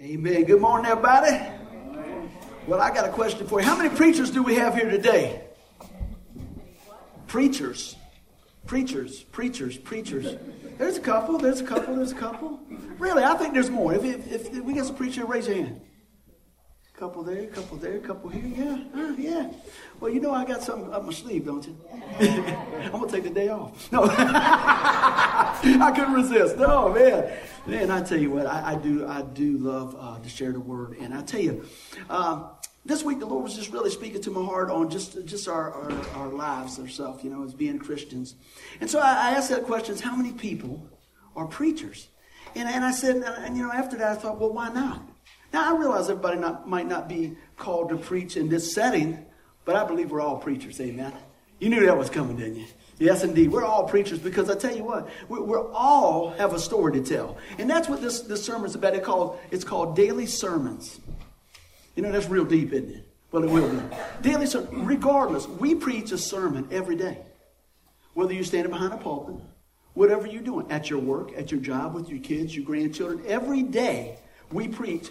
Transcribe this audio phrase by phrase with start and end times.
[0.00, 0.44] Amen.
[0.44, 1.44] Good morning, everybody.
[2.68, 3.66] Well, I got a question for you.
[3.66, 5.42] How many preachers do we have here today?
[7.26, 7.96] Preachers.
[8.64, 10.36] Preachers, preachers, preachers.
[10.76, 12.60] There's a couple, there's a couple, there's a couple.
[12.96, 13.92] Really, I think there's more.
[13.92, 15.80] If, if, if we got some preacher, raise your hand.
[16.98, 18.42] Couple there, couple there, couple here.
[18.44, 19.52] Yeah, uh, yeah.
[20.00, 21.76] Well, you know I got something up my sleeve, don't you?
[22.18, 23.92] I'm gonna take the day off.
[23.92, 26.56] No, I couldn't resist.
[26.56, 27.32] No, man,
[27.68, 27.92] man.
[27.92, 30.96] I tell you what, I, I do, I do love uh, to share the word,
[30.98, 31.64] and I tell you,
[32.10, 32.48] um,
[32.84, 35.72] this week the Lord was just really speaking to my heart on just just our
[35.72, 38.34] our, our lives ourselves, you know, as being Christians.
[38.80, 40.84] And so I, I asked that question: How many people
[41.36, 42.08] are preachers?
[42.56, 45.07] And and I said, and, and you know, after that I thought, well, why not?
[45.52, 49.24] Now, I realize everybody not, might not be called to preach in this setting,
[49.64, 50.80] but I believe we're all preachers.
[50.80, 51.12] Amen.
[51.58, 52.66] You knew that was coming, didn't you?
[52.98, 53.50] Yes, indeed.
[53.50, 57.00] We're all preachers because I tell you what, we we all have a story to
[57.00, 57.38] tell.
[57.58, 58.94] And that's what this, this sermon is about.
[58.94, 61.00] It called, it's called Daily Sermons.
[61.94, 63.08] You know, that's real deep, isn't it?
[63.30, 63.82] Well, it will be.
[64.22, 64.86] Daily sermon.
[64.86, 67.18] Regardless, we preach a sermon every day.
[68.14, 69.36] Whether you're standing behind a pulpit,
[69.94, 73.62] whatever you're doing, at your work, at your job, with your kids, your grandchildren, every
[73.62, 74.18] day
[74.50, 75.10] we preach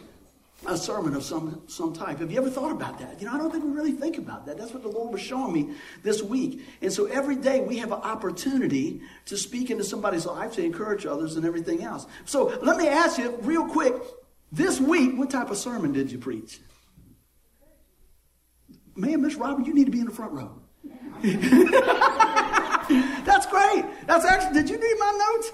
[0.66, 2.20] a sermon of some, some type.
[2.20, 3.20] Have you ever thought about that?
[3.22, 4.58] You know, I don't think we really think about that.
[4.58, 6.66] That's what the Lord was showing me this week.
[6.82, 11.06] And so every day we have an opportunity to speak into somebody's life, to encourage
[11.06, 12.08] others, and everything else.
[12.26, 13.94] So let me ask you real quick
[14.52, 16.60] this week, what type of sermon did you preach?
[18.96, 20.60] Man, Miss Robert, you need to be in the front row.
[23.26, 23.86] That's great.
[24.08, 25.52] That's actually, did you read my notes?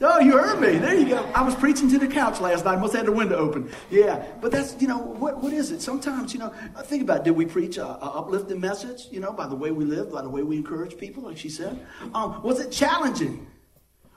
[0.00, 0.78] Oh, you heard me.
[0.78, 1.24] There you go.
[1.34, 2.78] I was preaching to the couch last night.
[2.78, 3.68] Must have had the window open.
[3.90, 5.82] Yeah, but that's you know what what is it?
[5.82, 6.52] Sometimes you know
[6.84, 7.18] think about.
[7.18, 7.24] It.
[7.24, 9.08] Did we preach a, a, uplifting message?
[9.10, 11.48] You know, by the way we live, by the way we encourage people, like she
[11.48, 11.84] said.
[12.14, 13.48] Um, was it challenging?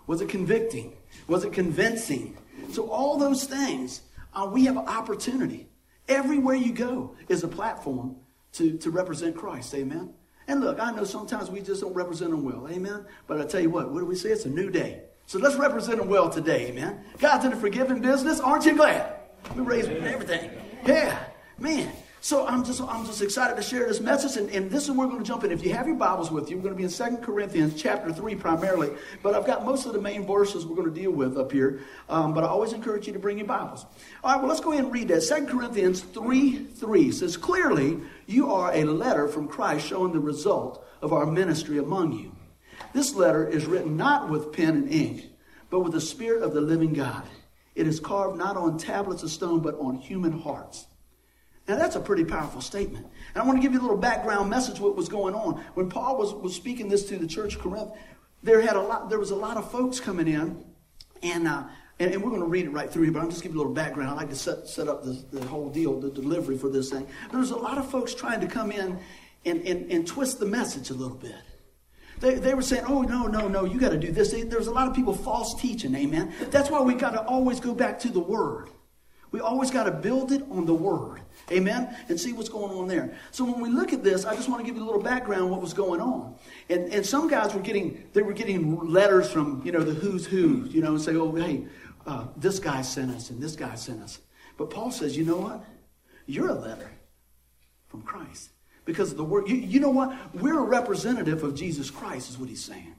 [0.06, 0.98] Was it convicting?
[1.28, 2.38] Was it convincing?
[2.72, 4.02] So all those things,
[4.36, 5.68] uh, we have an opportunity.
[6.08, 8.18] Everywhere you go is a platform
[8.54, 9.74] to to represent Christ.
[9.74, 10.14] Amen.
[10.48, 12.68] And look, I know sometimes we just don't represent him well.
[12.70, 13.06] Amen.
[13.26, 14.30] But I tell you what, what do we say?
[14.30, 15.06] It's a new day.
[15.32, 17.06] So let's represent him well today, man.
[17.18, 18.42] God's in the forgiving business.
[18.42, 19.14] Aren't you glad?
[19.56, 20.52] We raise everything.
[20.86, 21.24] Yeah,
[21.58, 21.90] man.
[22.20, 25.08] So I'm just I'm just excited to share this message, and, and this is where
[25.08, 25.54] we're going to jump in.
[25.54, 28.12] If you have your Bibles with you, we're going to be in Second Corinthians chapter
[28.12, 28.90] 3 primarily,
[29.24, 31.80] but I've got most of the main verses we're going to deal with up here.
[32.10, 33.86] Um, but I always encourage you to bring your Bibles.
[34.26, 35.22] All right, well, let's go ahead and read that.
[35.22, 40.86] Second Corinthians 3 3 says, Clearly, you are a letter from Christ showing the result
[41.02, 42.34] of our ministry among you.
[42.94, 45.26] This letter is written not with pen and ink,
[45.70, 47.24] but with the Spirit of the living God.
[47.76, 50.88] It is carved not on tablets of stone, but on human hearts.
[51.68, 53.06] Now that's a pretty powerful statement.
[53.34, 55.64] And I want to give you a little background message what was going on.
[55.76, 57.92] When Paul was, was speaking this to the church of Corinth,
[58.44, 60.66] there had a lot there was a lot of folks coming in,
[61.22, 61.64] and uh,
[62.00, 63.60] and, and, we're going to read it right through here, but I'm just give you
[63.60, 64.10] a little background.
[64.10, 67.06] I like to set, set up the, the whole deal, the delivery for this thing.
[67.30, 68.98] There was a lot of folks trying to come in
[69.46, 71.36] and, and, and twist the message a little bit.
[72.22, 74.32] They, they were saying, oh, no, no, no, you got to do this.
[74.32, 76.32] There's a lot of people false teaching, amen.
[76.52, 78.70] That's why we got to always go back to the Word.
[79.32, 81.22] We always got to build it on the Word,
[81.52, 83.16] amen, and see what's going on there.
[83.32, 85.50] So when we look at this, I just want to give you a little background
[85.50, 86.36] what was going on.
[86.70, 90.26] And, and some guys were getting, they were getting letters from, you know, the who's
[90.26, 91.66] who, you know, and say, oh, hey,
[92.06, 94.20] uh, this guy sent us and this guy sent us.
[94.58, 95.64] But Paul says, you know what?
[96.28, 96.92] You're a letter
[97.88, 98.50] from Christ
[98.86, 99.48] because of the word.
[99.48, 100.16] You, you know what?
[100.34, 102.96] We're a representative of Jesus Christ, is what he's saying.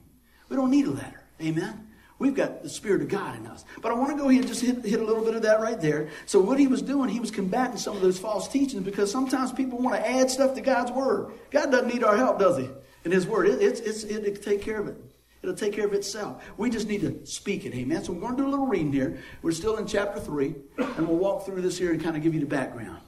[0.49, 1.23] We don't need a letter.
[1.41, 1.87] Amen?
[2.19, 3.65] We've got the Spirit of God in us.
[3.81, 5.59] But I want to go ahead and just hit, hit a little bit of that
[5.59, 6.09] right there.
[6.25, 9.51] So, what he was doing, he was combating some of those false teachings because sometimes
[9.51, 11.33] people want to add stuff to God's Word.
[11.51, 12.69] God doesn't need our help, does he?
[13.03, 13.47] In His Word.
[13.47, 14.95] It, it's, it's, it'll take care of it.
[15.41, 16.41] It'll take care of itself.
[16.55, 17.73] We just need to speak it.
[17.73, 18.03] Amen.
[18.03, 19.17] So, we're going to do a little reading here.
[19.41, 22.33] We're still in chapter 3, and we'll walk through this here and kind of give
[22.33, 23.01] you the background.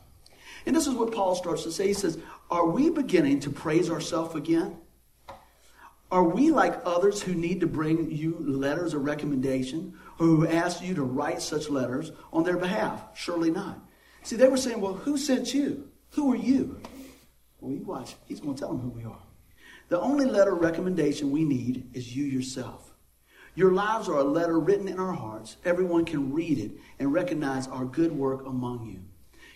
[0.66, 1.88] And this is what Paul starts to say.
[1.88, 2.18] He says,
[2.50, 4.78] Are we beginning to praise ourselves again?
[6.12, 10.82] Are we like others who need to bring you letters of recommendation or who ask
[10.82, 13.04] you to write such letters on their behalf?
[13.16, 13.80] Surely not.
[14.24, 15.90] See, they were saying, Well, who sent you?
[16.12, 16.80] Who are you?
[17.60, 18.16] Well, you watch.
[18.26, 19.22] He's going to tell them who we are.
[19.90, 22.94] The only letter of recommendation we need is you yourself.
[23.56, 25.58] Your lives are a letter written in our hearts.
[25.66, 29.02] Everyone can read it and recognize our good work among you.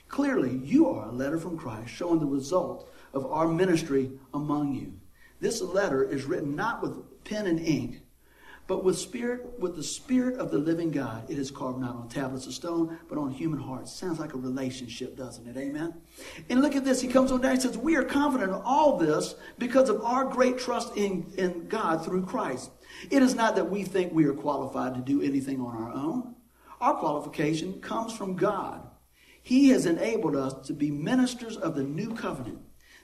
[0.09, 4.93] Clearly, you are a letter from Christ showing the result of our ministry among you.
[5.39, 8.01] This letter is written not with pen and ink,
[8.67, 11.29] but with spirit, with the spirit of the living God.
[11.29, 13.93] It is carved not on tablets of stone, but on human hearts.
[13.93, 15.57] Sounds like a relationship, doesn't it?
[15.57, 15.93] Amen.
[16.49, 17.01] And look at this.
[17.01, 17.55] He comes on down.
[17.55, 21.67] He says, "We are confident in all this because of our great trust in, in
[21.67, 22.71] God through Christ.
[23.09, 26.35] It is not that we think we are qualified to do anything on our own."
[26.81, 28.88] Our qualification comes from God.
[29.49, 32.59] He has enabled us to be ministers of the new covenant.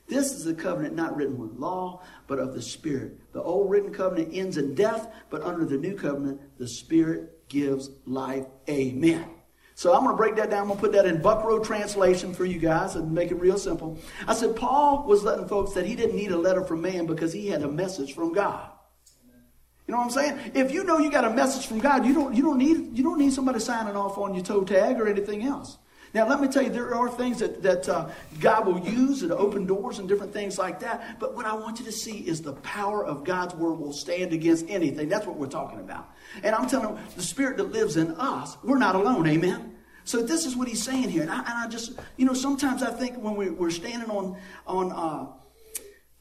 [0.08, 3.20] This is a covenant not written with law, but of the Spirit.
[3.34, 7.90] The old written covenant ends in death, but under the new covenant, the Spirit gives
[8.06, 8.46] life.
[8.70, 9.26] Amen.
[9.74, 10.62] So I'm going to break that down.
[10.62, 13.58] I'm going to put that in Buckrow translation for you guys and make it real
[13.58, 13.98] simple.
[14.28, 17.34] I said Paul was letting folks that he didn't need a letter from man because
[17.34, 18.70] he had a message from God.
[19.88, 20.52] You know what I'm saying?
[20.54, 23.04] If you know you got a message from God, you don't, you don't need you
[23.04, 25.80] don't need somebody signing off on your toe tag or anything else.
[26.16, 28.10] Now, let me tell you, there are things that, that uh,
[28.40, 31.20] God will use and open doors and different things like that.
[31.20, 34.32] But what I want you to see is the power of God's word will stand
[34.32, 35.10] against anything.
[35.10, 36.10] That's what we're talking about.
[36.42, 39.28] And I'm telling you, the spirit that lives in us, we're not alone.
[39.28, 39.76] Amen.
[40.06, 41.22] So this is what he's saying here.
[41.22, 44.38] And I, and I just, you know, sometimes I think when we, we're standing on,
[44.66, 45.28] on, uh,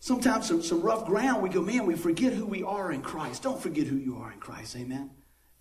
[0.00, 3.44] sometimes some, some rough ground, we go, man, we forget who we are in Christ.
[3.44, 4.74] Don't forget who you are in Christ.
[4.74, 5.12] Amen.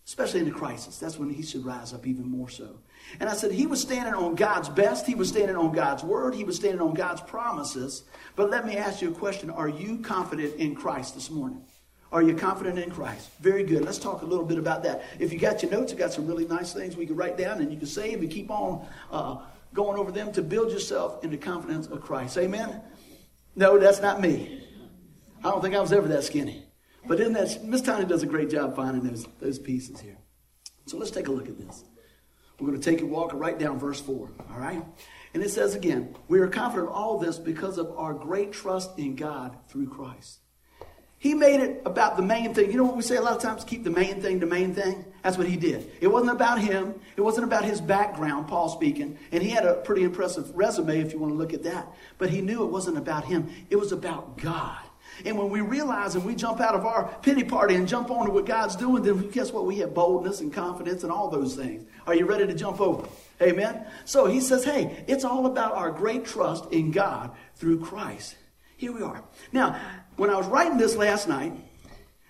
[0.07, 0.97] Especially in the crisis.
[0.97, 2.79] That's when he should rise up even more so.
[3.19, 5.05] And I said, he was standing on God's best.
[5.05, 6.33] He was standing on God's word.
[6.33, 8.03] He was standing on God's promises.
[8.35, 9.49] But let me ask you a question.
[9.49, 11.63] Are you confident in Christ this morning?
[12.11, 13.29] Are you confident in Christ?
[13.39, 13.83] Very good.
[13.83, 15.03] Let's talk a little bit about that.
[15.19, 17.59] If you got your notes, you got some really nice things we can write down
[17.59, 19.37] and you can save and keep on uh,
[19.73, 22.37] going over them to build yourself in the confidence of Christ.
[22.37, 22.81] Amen?
[23.55, 24.63] No, that's not me.
[25.43, 26.65] I don't think I was ever that skinny.
[27.07, 30.17] But in that, Miss Tiny does a great job finding those, those pieces here.
[30.85, 31.83] So let's take a look at this.
[32.63, 34.15] We're going to take a walk right down verse 4.
[34.15, 34.81] All right?
[35.33, 38.97] And it says again, we are confident of all this because of our great trust
[38.97, 40.39] in God through Christ.
[41.17, 42.71] He made it about the main thing.
[42.71, 43.65] You know what we say a lot of times?
[43.65, 45.03] Keep the main thing the main thing.
[45.23, 45.91] That's what he did.
[45.99, 46.95] It wasn't about him.
[47.17, 49.17] It wasn't about his background, Paul speaking.
[49.33, 51.93] And he had a pretty impressive resume if you want to look at that.
[52.17, 53.49] But he knew it wasn't about him.
[53.69, 54.79] It was about God.
[55.25, 58.25] And when we realize and we jump out of our pity party and jump on
[58.25, 59.65] to what God's doing, then guess what?
[59.65, 61.85] We have boldness and confidence and all those things.
[62.07, 63.07] Are you ready to jump over?
[63.41, 63.85] Amen?
[64.05, 68.35] So he says, hey, it's all about our great trust in God through Christ.
[68.75, 69.23] Here we are.
[69.51, 69.79] Now,
[70.17, 71.53] when I was writing this last night,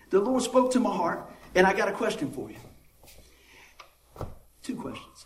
[0.09, 2.57] the Lord spoke to my heart, and I got a question for you.
[4.61, 5.25] Two questions.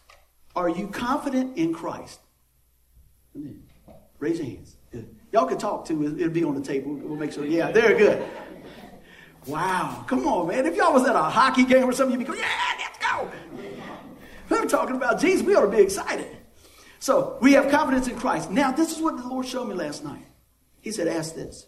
[0.55, 2.19] Are you confident in Christ?
[3.35, 3.63] Amen.
[4.19, 4.76] Raise your hands.
[5.31, 6.17] Y'all can talk too.
[6.17, 6.93] It'll be on the table.
[6.93, 7.45] We'll make sure.
[7.45, 8.25] Yeah, they're good.
[9.45, 10.05] Wow.
[10.07, 10.65] Come on, man.
[10.65, 12.47] If y'all was at a hockey game or something, you'd be going, yeah,
[12.79, 13.31] let's go.
[14.49, 15.45] We're talking about Jesus.
[15.45, 16.27] We ought to be excited.
[16.99, 18.49] So we have confidence in Christ.
[18.49, 20.25] Now, this is what the Lord showed me last night.
[20.81, 21.67] He said, ask this.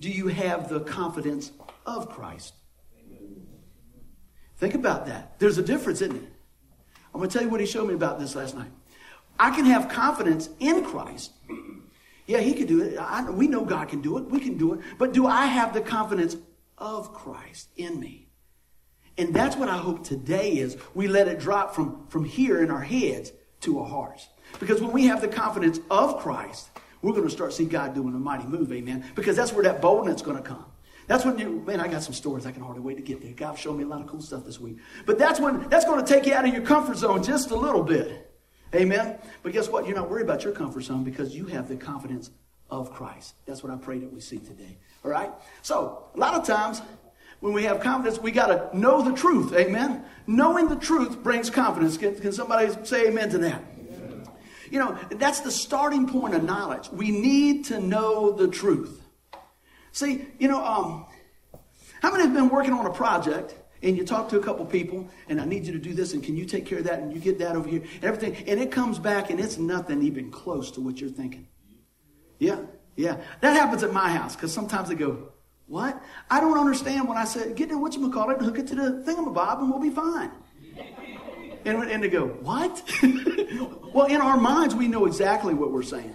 [0.00, 1.52] Do you have the confidence
[1.86, 2.54] of Christ?
[4.58, 5.38] Think about that.
[5.38, 6.32] There's a difference, isn't it?
[7.14, 8.70] I'm going to tell you what he showed me about this last night.
[9.38, 11.32] I can have confidence in Christ
[12.28, 12.98] yeah, he could do it.
[12.98, 14.26] I, we know God can do it.
[14.26, 14.80] We can do it.
[14.98, 16.36] But do I have the confidence
[16.76, 18.28] of Christ in me?
[19.16, 22.70] And that's what I hope today is we let it drop from, from here in
[22.70, 23.32] our heads
[23.62, 24.28] to our hearts.
[24.60, 26.68] Because when we have the confidence of Christ,
[27.00, 29.04] we're going to start seeing God doing a mighty move, amen.
[29.14, 30.66] Because that's where that boldness is going to come.
[31.06, 32.44] That's when you, man, I got some stories.
[32.44, 33.32] I can hardly wait to get there.
[33.32, 34.76] God showed me a lot of cool stuff this week.
[35.06, 37.56] But that's when, that's going to take you out of your comfort zone just a
[37.56, 38.27] little bit.
[38.74, 39.18] Amen?
[39.42, 39.86] But guess what?
[39.86, 42.30] You're not worried about your comfort zone because you have the confidence
[42.70, 43.34] of Christ.
[43.46, 44.78] That's what I pray that we see today.
[45.04, 45.30] All right?
[45.62, 46.82] So, a lot of times
[47.40, 49.54] when we have confidence, we got to know the truth.
[49.54, 50.04] Amen?
[50.26, 51.96] Knowing the truth brings confidence.
[51.96, 53.62] Can, can somebody say amen to that?
[54.70, 56.90] You know, that's the starting point of knowledge.
[56.92, 59.02] We need to know the truth.
[59.92, 61.06] See, you know, um,
[62.02, 65.08] how many have been working on a project and you talk to a couple people,
[65.28, 67.12] and I need you to do this, and can you take care of that, and
[67.12, 70.30] you get that over here, and everything, and it comes back, and it's nothing even
[70.30, 71.46] close to what you're thinking.
[72.38, 72.60] Yeah,
[72.96, 73.18] yeah.
[73.40, 75.32] That happens at my house, because sometimes they go,
[75.66, 76.02] what?
[76.30, 78.74] I don't understand when I said, get to what you call it, hook it to
[78.74, 80.30] the thingamabob, and we'll be fine.
[81.64, 82.82] And, and they go, what?
[83.92, 86.14] well, in our minds, we know exactly what we're saying.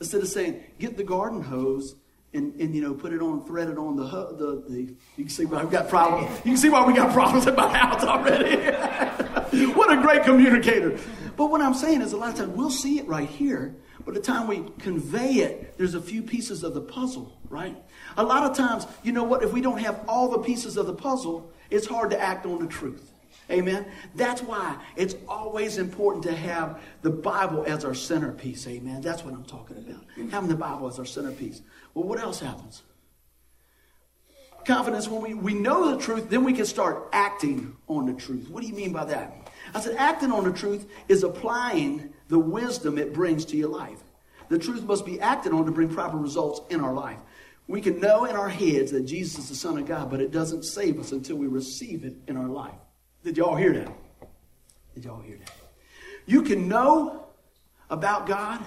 [0.00, 1.96] Instead of saying, get the garden hose
[2.34, 5.28] and, and you know put it on, thread it on the the, the you can
[5.28, 6.30] see why we got problems.
[6.38, 8.56] You can see why we got problems in my house already.
[9.72, 10.98] what a great communicator!
[11.36, 14.14] But what I'm saying is, a lot of times we'll see it right here, but
[14.14, 17.76] the time we convey it, there's a few pieces of the puzzle, right?
[18.16, 19.42] A lot of times, you know what?
[19.42, 22.60] If we don't have all the pieces of the puzzle, it's hard to act on
[22.60, 23.13] the truth.
[23.50, 23.86] Amen.
[24.14, 28.66] That's why it's always important to have the Bible as our centerpiece.
[28.66, 29.02] Amen.
[29.02, 30.02] That's what I'm talking about.
[30.16, 30.30] Mm-hmm.
[30.30, 31.60] Having the Bible as our centerpiece.
[31.92, 32.82] Well, what else happens?
[34.64, 38.48] Confidence, when we, we know the truth, then we can start acting on the truth.
[38.48, 39.50] What do you mean by that?
[39.74, 44.00] I said, acting on the truth is applying the wisdom it brings to your life.
[44.48, 47.18] The truth must be acted on to bring proper results in our life.
[47.66, 50.30] We can know in our heads that Jesus is the Son of God, but it
[50.30, 52.74] doesn't save us until we receive it in our life.
[53.24, 53.92] Did y'all hear that?
[54.94, 55.52] Did y'all hear that?
[56.26, 57.26] You can know
[57.88, 58.62] about God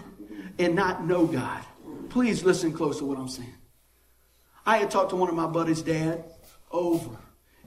[0.58, 1.64] and not know God.
[2.10, 3.54] Please listen close to what I'm saying.
[4.66, 6.26] I had talked to one of my buddies' dad
[6.72, 7.18] over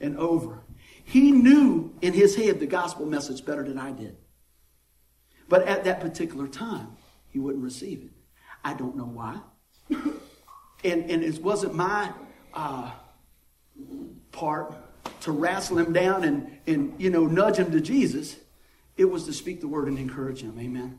[0.01, 0.65] and over.
[1.05, 4.17] He knew in his head the gospel message better than I did.
[5.49, 6.97] But at that particular time,
[7.29, 8.11] he wouldn't receive it.
[8.65, 9.41] I don't know why.
[10.85, 12.13] and, and it wasn't my
[12.53, 12.91] uh,
[14.33, 14.75] part
[15.21, 18.37] to wrestle him down and, and, you know, nudge him to Jesus.
[18.97, 20.59] It was to speak the word and encourage him.
[20.59, 20.99] Amen.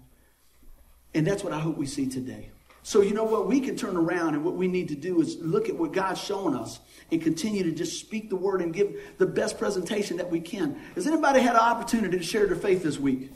[1.13, 2.49] And that's what I hope we see today.
[2.83, 3.47] So, you know what?
[3.47, 6.19] We can turn around, and what we need to do is look at what God's
[6.19, 6.79] shown us
[7.11, 10.79] and continue to just speak the word and give the best presentation that we can.
[10.95, 13.31] Has anybody had an opportunity to share their faith this week?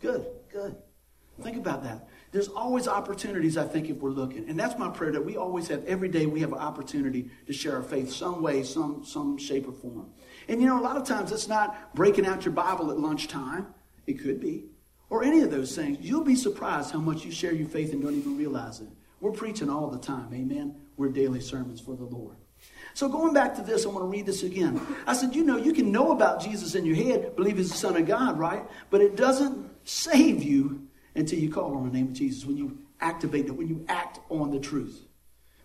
[0.00, 0.76] Good, good.
[1.42, 2.08] Think about that.
[2.32, 4.48] There's always opportunities, I think, if we're looking.
[4.48, 7.52] And that's my prayer that we always have, every day, we have an opportunity to
[7.52, 10.10] share our faith some way, some, some shape or form.
[10.48, 13.66] And you know, a lot of times it's not breaking out your Bible at lunchtime.
[14.06, 14.66] It could be.
[15.08, 15.98] Or any of those things.
[16.00, 18.88] You'll be surprised how much you share your faith and don't even realize it.
[19.20, 20.32] We're preaching all the time.
[20.32, 20.76] Amen.
[20.96, 22.36] We're daily sermons for the Lord.
[22.94, 24.80] So going back to this, I want to read this again.
[25.06, 27.76] I said, you know, you can know about Jesus in your head, believe he's the
[27.76, 28.62] Son of God, right?
[28.90, 32.78] But it doesn't save you until you call on the name of Jesus, when you
[33.00, 35.02] activate it, when you act on the truth.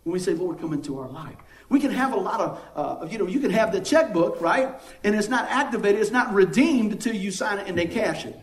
[0.03, 1.35] When we say, Lord, come into our life.
[1.69, 4.79] We can have a lot of, uh, you know, you can have the checkbook, right?
[5.03, 8.39] And it's not activated, it's not redeemed until you sign it and they cash it.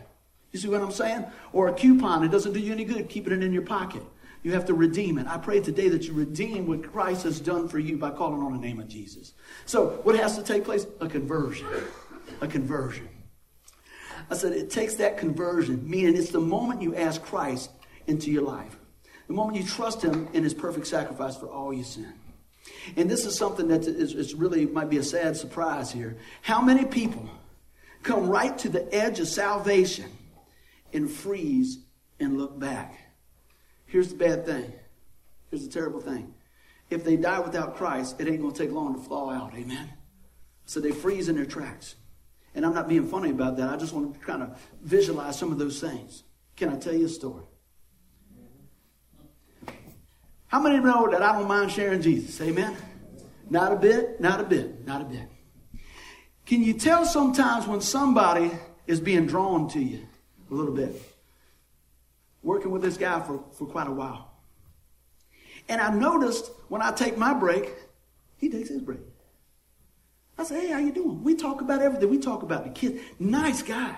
[0.51, 1.25] You see what I'm saying?
[1.53, 4.03] Or a coupon, it doesn't do you any good keeping it in your pocket.
[4.43, 5.27] You have to redeem it.
[5.27, 8.51] I pray today that you redeem what Christ has done for you by calling on
[8.51, 9.33] the name of Jesus.
[9.65, 10.85] So, what has to take place?
[10.99, 11.65] A conversion.
[12.41, 13.07] A conversion.
[14.29, 17.71] I said it takes that conversion, meaning it's the moment you ask Christ
[18.07, 18.75] into your life,
[19.27, 22.13] the moment you trust Him in His perfect sacrifice for all your sin.
[22.95, 26.17] And this is something that is, is really might be a sad surprise here.
[26.41, 27.29] How many people
[28.03, 30.09] come right to the edge of salvation
[30.93, 31.79] and freeze
[32.19, 32.97] and look back?
[33.85, 34.73] Here's the bad thing.
[35.49, 36.33] Here's the terrible thing.
[36.89, 39.53] If they die without Christ, it ain't going to take long to fall out.
[39.55, 39.89] Amen.
[40.65, 41.95] So they freeze in their tracks.
[42.55, 43.69] And I'm not being funny about that.
[43.69, 46.23] I just want to kind of visualize some of those things.
[46.55, 47.43] Can I tell you a story?
[50.47, 52.39] How many know that I don't mind sharing Jesus?
[52.39, 52.75] Amen?
[53.49, 55.27] Not a bit, not a bit, not a bit.
[56.45, 58.51] Can you tell sometimes when somebody
[58.85, 60.05] is being drawn to you
[60.51, 61.01] a little bit?
[62.43, 64.31] Working with this guy for, for quite a while.
[65.69, 67.73] And I noticed when I take my break,
[68.37, 68.99] he takes his break.
[70.37, 71.23] I say, hey, how you doing?
[71.23, 72.09] We talk about everything.
[72.09, 73.01] We talk about the kids.
[73.19, 73.95] Nice guy.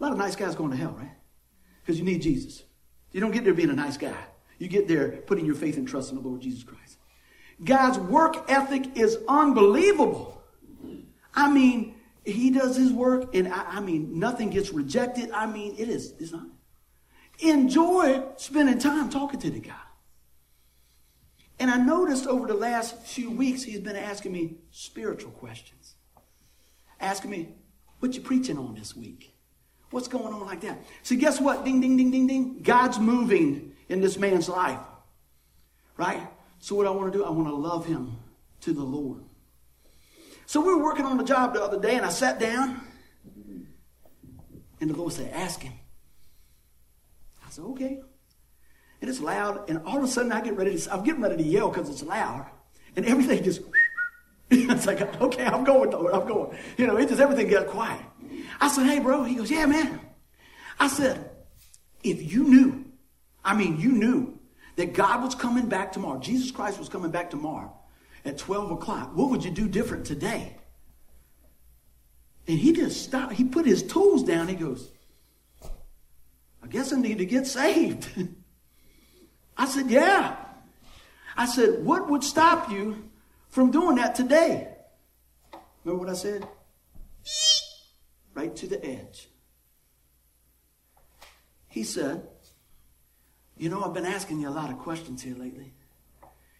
[0.00, 1.12] A lot of nice guys going to hell, right?
[1.80, 2.64] Because you need Jesus.
[3.12, 4.16] You don't get there being a nice guy.
[4.58, 6.98] You get there putting your faith and trust in the Lord Jesus Christ.
[7.64, 10.42] God's work ethic is unbelievable.
[11.34, 15.30] I mean, he does his work, and I, I mean, nothing gets rejected.
[15.32, 16.46] I mean, it is, it's not.
[17.40, 19.72] Enjoy spending time talking to the guy.
[21.62, 25.94] And I noticed over the last few weeks, he's been asking me spiritual questions.
[26.98, 27.54] Asking me,
[28.00, 29.32] what you preaching on this week?
[29.92, 30.82] What's going on like that?
[31.04, 31.64] So guess what?
[31.64, 32.62] Ding, ding, ding, ding, ding.
[32.62, 34.80] God's moving in this man's life.
[35.96, 36.26] Right?
[36.58, 38.16] So what I want to do, I want to love him
[38.62, 39.22] to the Lord.
[40.46, 42.80] So we were working on the job the other day, and I sat down,
[44.80, 45.74] and the Lord said, ask him.
[47.46, 48.00] I said, okay
[49.02, 51.36] and it's loud, and all of a sudden I get ready to, I'm getting ready
[51.36, 52.46] to yell because it's loud,
[52.94, 53.60] and everything just,
[54.50, 56.56] it's like, okay, I'm going, Lord, I'm going.
[56.78, 58.00] You know, it just, everything got quiet.
[58.60, 59.24] I said, hey, bro.
[59.24, 60.00] He goes, yeah, man.
[60.78, 61.30] I said,
[62.04, 62.84] if you knew,
[63.44, 64.38] I mean, you knew
[64.76, 67.76] that God was coming back tomorrow, Jesus Christ was coming back tomorrow
[68.24, 70.56] at 12 o'clock, what would you do different today?
[72.46, 73.32] And he just stopped.
[73.32, 74.46] He put his tools down.
[74.48, 74.90] He goes,
[76.62, 78.08] I guess I need to get saved.
[79.62, 80.34] I said, Yeah.
[81.36, 83.08] I said, What would stop you
[83.48, 84.74] from doing that today?
[85.84, 86.44] Remember what I said?
[88.34, 89.28] Right to the edge.
[91.68, 92.26] He said,
[93.56, 95.72] You know, I've been asking you a lot of questions here lately.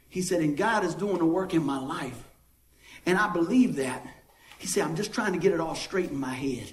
[0.09, 2.23] He said, And God is doing the work in my life.
[3.04, 4.06] And I believe that.
[4.59, 6.73] He said, I'm just trying to get it all straight in my head.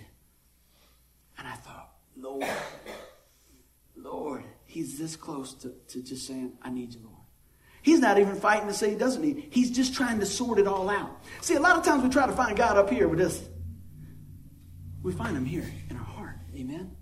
[1.40, 2.46] And I thought, Lord,
[3.96, 7.16] Lord, he's this close to, to just saying, I need you, Lord.
[7.82, 9.48] He's not even fighting to say he doesn't need.
[9.50, 11.22] He's just trying to sort it all out.
[11.42, 13.42] See, a lot of times we try to find God up here with this.
[15.02, 16.36] We find him here in our heart.
[16.56, 16.96] Amen.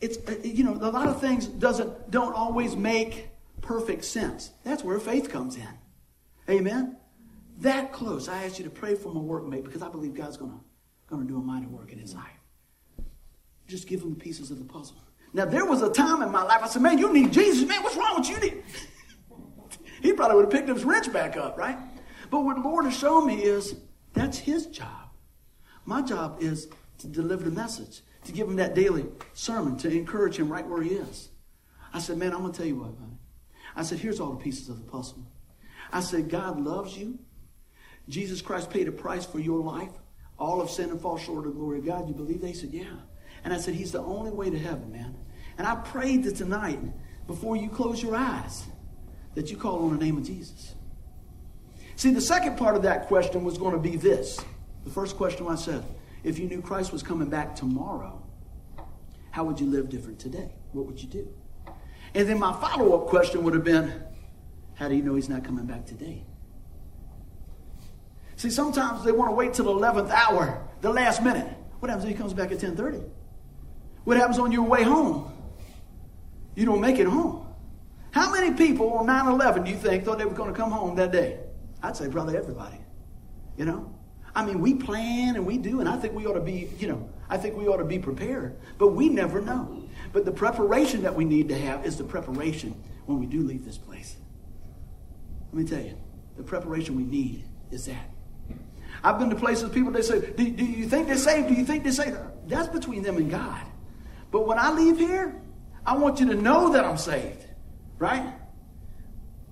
[0.00, 3.28] It's uh, you know, a lot of things doesn't don't always make
[3.60, 4.50] perfect sense.
[4.64, 5.68] That's where faith comes in.
[6.48, 6.96] Amen.
[7.58, 8.28] That close.
[8.28, 10.60] I ask you to pray for my workmate because I believe God's gonna
[11.10, 12.24] to do a mighty work in his life.
[13.66, 14.96] Just give him the pieces of the puzzle.
[15.32, 17.68] Now, there was a time in my life I said, Man, you need Jesus.
[17.68, 18.62] Man, what's wrong with you?
[20.02, 21.78] he probably would have picked up his wrench back up, right?
[22.30, 23.76] But what the Lord has shown me is
[24.12, 25.10] that's his job.
[25.84, 26.68] My job is
[26.98, 30.82] to deliver the message, to give him that daily sermon, to encourage him right where
[30.82, 31.30] he is.
[31.92, 33.18] I said, Man, I'm going to tell you what, buddy.
[33.76, 35.26] I said, Here's all the pieces of the puzzle.
[35.92, 37.18] I said, God loves you.
[38.08, 39.90] Jesus Christ paid a price for your life.
[40.38, 42.08] All of sin and fall short of the glory of God.
[42.08, 42.96] You believe They said, Yeah.
[43.44, 45.16] And I said, He's the only way to heaven, man.
[45.58, 46.78] And I prayed that tonight,
[47.26, 48.64] before you close your eyes,
[49.34, 50.74] that you call on the name of Jesus.
[51.96, 54.40] See, the second part of that question was going to be this.
[54.84, 55.84] The first question I said,
[56.24, 58.22] if you knew Christ was coming back tomorrow,
[59.30, 60.50] how would you live different today?
[60.72, 61.28] What would you do?
[62.14, 63.92] And then my follow up question would have been,
[64.74, 66.24] how do you know he's not coming back today?
[68.36, 71.46] See, sometimes they want to wait till the 11th hour, the last minute.
[71.80, 73.04] What happens if he comes back at 1030?
[74.10, 75.32] What happens on your way home?
[76.56, 77.46] You don't make it home.
[78.10, 80.72] How many people on 9 11 do you think thought they were going to come
[80.72, 81.38] home that day?
[81.80, 82.80] I'd say probably everybody.
[83.56, 83.94] You know?
[84.34, 86.88] I mean, we plan and we do, and I think we ought to be, you
[86.88, 88.56] know, I think we ought to be prepared.
[88.78, 89.80] But we never know.
[90.12, 92.74] But the preparation that we need to have is the preparation
[93.06, 94.16] when we do leave this place.
[95.52, 95.96] Let me tell you,
[96.36, 98.10] the preparation we need is that.
[99.04, 101.46] I've been to places people they say, do, do you think they're saved?
[101.46, 102.16] Do you think they're saved?
[102.48, 103.69] That's between them and God.
[104.30, 105.40] But when I leave here,
[105.84, 107.44] I want you to know that I'm saved.
[107.98, 108.32] Right?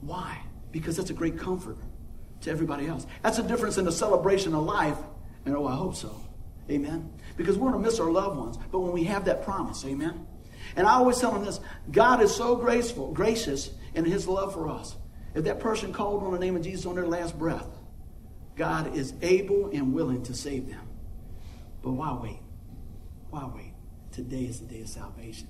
[0.01, 0.39] Why?
[0.71, 1.79] Because that's a great comfort
[2.43, 3.07] to everybody else.
[3.23, 4.99] That's a difference in the celebration of life,
[5.45, 6.15] and oh, I hope so.
[6.71, 7.13] Amen.
[7.37, 10.27] Because we're going to miss our loved ones, but when we have that promise, amen.
[10.77, 14.69] And I always tell them this: God is so graceful, gracious in His love for
[14.69, 14.97] us.
[15.35, 17.67] If that person called on the name of Jesus on their last breath,
[18.57, 20.87] God is able and willing to save them.
[21.83, 22.41] But why wait?
[23.31, 23.68] Why wait?
[24.19, 25.47] Today is the day of salvation.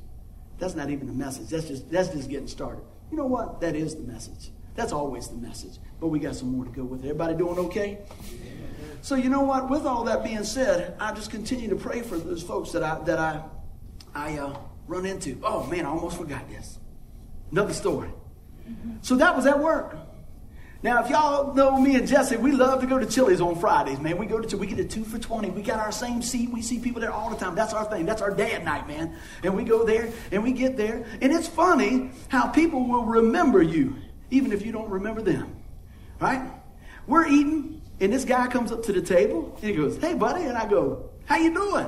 [0.58, 1.48] That's not even the message.
[1.48, 2.82] That's just that's just getting started.
[3.10, 3.62] You know what?
[3.62, 4.50] That is the message.
[4.74, 5.78] That's always the message.
[5.98, 7.08] But we got some more to go with it.
[7.08, 8.00] Everybody doing okay?
[9.00, 9.70] So you know what?
[9.70, 12.98] With all that being said, I just continue to pray for those folks that I
[13.04, 13.42] that I
[14.14, 15.40] I uh, run into.
[15.42, 16.78] Oh man, I almost forgot this.
[17.50, 18.10] Another story.
[19.00, 19.96] So that was at work.
[20.80, 23.98] Now, if y'all know me and Jesse, we love to go to Chili's on Fridays,
[23.98, 24.16] man.
[24.16, 25.50] We go to we get a two for twenty.
[25.50, 26.50] We got our same seat.
[26.50, 27.56] We see people there all the time.
[27.56, 28.06] That's our thing.
[28.06, 29.16] That's our dad night, man.
[29.42, 33.60] And we go there and we get there, and it's funny how people will remember
[33.60, 33.96] you
[34.30, 35.56] even if you don't remember them.
[36.20, 36.48] Right?
[37.08, 40.44] We're eating, and this guy comes up to the table and he goes, "Hey, buddy,"
[40.44, 41.86] and I go, "How you doing?"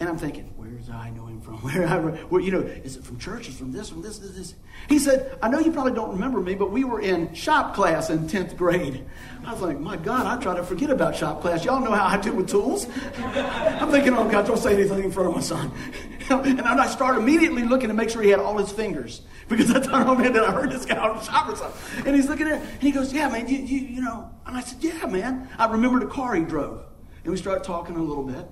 [0.00, 1.56] And I'm thinking, where's I know him from?
[1.60, 3.48] Where I, where, you know, is it from church?
[3.48, 4.54] Is from this, from this, this, this?
[4.88, 8.08] He said, I know you probably don't remember me, but we were in shop class
[8.08, 9.04] in 10th grade.
[9.44, 11.66] I was like, my God, I try to forget about shop class.
[11.66, 12.86] Y'all know how I do with tools.
[13.18, 15.70] I'm thinking, oh God, don't say anything in front of my son.
[16.30, 19.20] and I start immediately looking to make sure he had all his fingers.
[19.48, 22.06] Because I thought, oh man, did I heard this guy on the shop or something?
[22.06, 24.30] And he's looking there, and he goes, yeah, man, you, you, you know.
[24.46, 25.48] And I said, yeah, man.
[25.58, 26.84] I remember the car he drove.
[27.24, 28.46] And we started talking a little bit.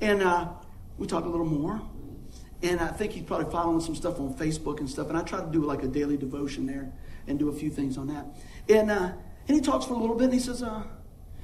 [0.00, 0.48] And, uh,
[0.98, 1.80] we talked a little more.
[2.62, 5.08] And I think he's probably following some stuff on Facebook and stuff.
[5.08, 6.92] And I try to do like a daily devotion there
[7.28, 8.26] and do a few things on that.
[8.68, 9.12] And, uh,
[9.46, 10.82] and he talks for a little bit and he says, uh,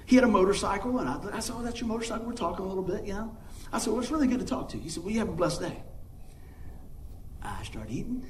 [0.07, 0.99] he had a motorcycle.
[0.99, 2.27] And I, I said, Oh, that's your motorcycle.
[2.27, 3.37] We're talking a little bit, you know.
[3.73, 4.83] I said, Well, it's really good to talk to you.
[4.83, 5.83] He said, Well, you have a blessed day.
[7.43, 8.27] I start eating.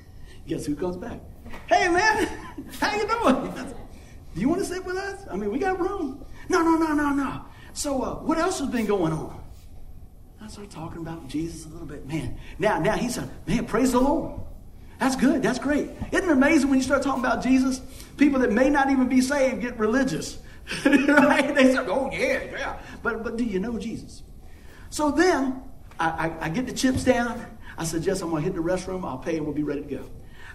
[0.46, 1.20] Guess who comes back?
[1.68, 2.28] Hey, man,
[2.80, 3.54] how you doing?
[4.34, 5.24] Do you want to sit with us?
[5.30, 6.24] I mean, we got room.
[6.48, 7.44] No, no, no, no, no.
[7.72, 9.43] So, uh, what else has been going on?
[10.44, 12.06] I started talking about Jesus a little bit.
[12.06, 14.42] Man, now, now he said, man, praise the Lord.
[15.00, 15.42] That's good.
[15.42, 15.88] That's great.
[16.12, 17.80] Isn't it amazing when you start talking about Jesus?
[18.18, 20.36] People that may not even be saved get religious.
[20.84, 21.54] right?
[21.54, 22.78] They say, oh, yeah, yeah.
[23.02, 24.22] But, but do you know Jesus?
[24.90, 25.62] So then
[25.98, 27.46] I, I, I get the chips down.
[27.78, 29.02] I suggest I'm going to hit the restroom.
[29.02, 30.04] I'll pay and we'll be ready to go.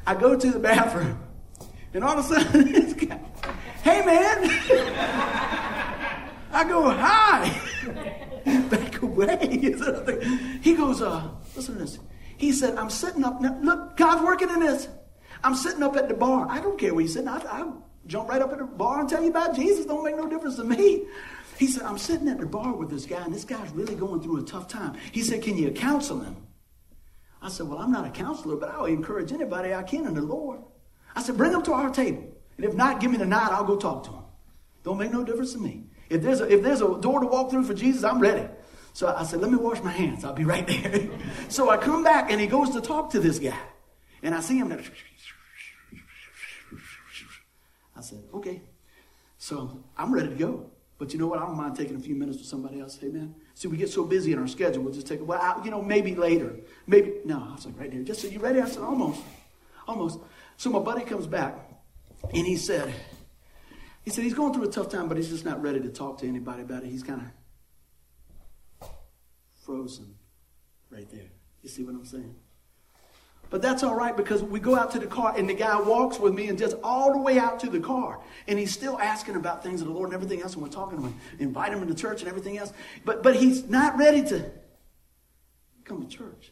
[0.05, 1.19] I go to the bathroom.
[1.95, 3.19] And all of a sudden, this guy,
[3.81, 4.37] hey, man.
[6.51, 8.85] I go, hi.
[9.03, 9.47] away.
[10.61, 11.99] he goes, uh, listen to this.
[12.37, 13.41] He said, I'm sitting up.
[13.41, 14.87] Now, look, God's working in this.
[15.43, 16.47] I'm sitting up at the bar.
[16.49, 17.27] I don't care where he's sitting.
[17.27, 17.71] I, I
[18.07, 19.85] jump right up at the bar and tell you about Jesus.
[19.85, 21.05] Don't make no difference to me.
[21.57, 24.21] He said, I'm sitting at the bar with this guy, and this guy's really going
[24.21, 24.97] through a tough time.
[25.11, 26.37] He said, Can you counsel him?
[27.41, 30.21] I said, Well, I'm not a counselor, but I'll encourage anybody I can in the
[30.21, 30.61] Lord.
[31.15, 32.23] I said, Bring him to our table.
[32.55, 33.51] And if not, give me the nod.
[33.51, 34.23] I'll go talk to him.
[34.83, 35.83] Don't make no difference to me.
[36.09, 38.47] If there's, a, if there's a door to walk through for Jesus, I'm ready.
[38.99, 40.25] So I said, let me wash my hands.
[40.25, 41.07] I'll be right there.
[41.47, 43.57] so I come back and he goes to talk to this guy.
[44.21, 44.83] And I see him there.
[47.95, 48.61] I said, okay.
[49.37, 50.69] So I'm ready to go.
[50.97, 51.39] But you know what?
[51.39, 52.97] I don't mind taking a few minutes with somebody else.
[52.97, 53.35] Hey, man.
[53.53, 55.81] See, we get so busy in our schedule, we'll just take, well, I, you know,
[55.81, 56.57] maybe later.
[56.85, 58.03] Maybe, no, I was like, right there.
[58.03, 58.59] Just said, you ready?
[58.59, 59.21] I said, almost.
[59.87, 60.19] Almost.
[60.57, 61.55] So my buddy comes back
[62.33, 62.93] and he said,
[64.01, 66.17] he said he's going through a tough time, but he's just not ready to talk
[66.17, 66.89] to anybody about it.
[66.89, 67.27] He's kind of
[69.69, 70.15] frozen
[70.89, 71.29] right there.
[71.61, 72.33] You see what I'm saying?
[73.51, 76.19] But that's all right because we go out to the car and the guy walks
[76.19, 78.19] with me and just all the way out to the car.
[78.47, 80.53] And he's still asking about things of the Lord and everything else.
[80.53, 82.73] And we're talking to him, invite him into church and everything else.
[83.05, 84.49] But, but he's not ready to
[85.83, 86.51] come to church.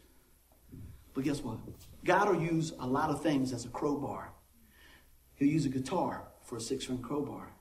[1.16, 1.58] But guess what?
[2.04, 4.32] God will use a lot of things as a crowbar.
[5.36, 7.52] He'll use a guitar for a six string crowbar.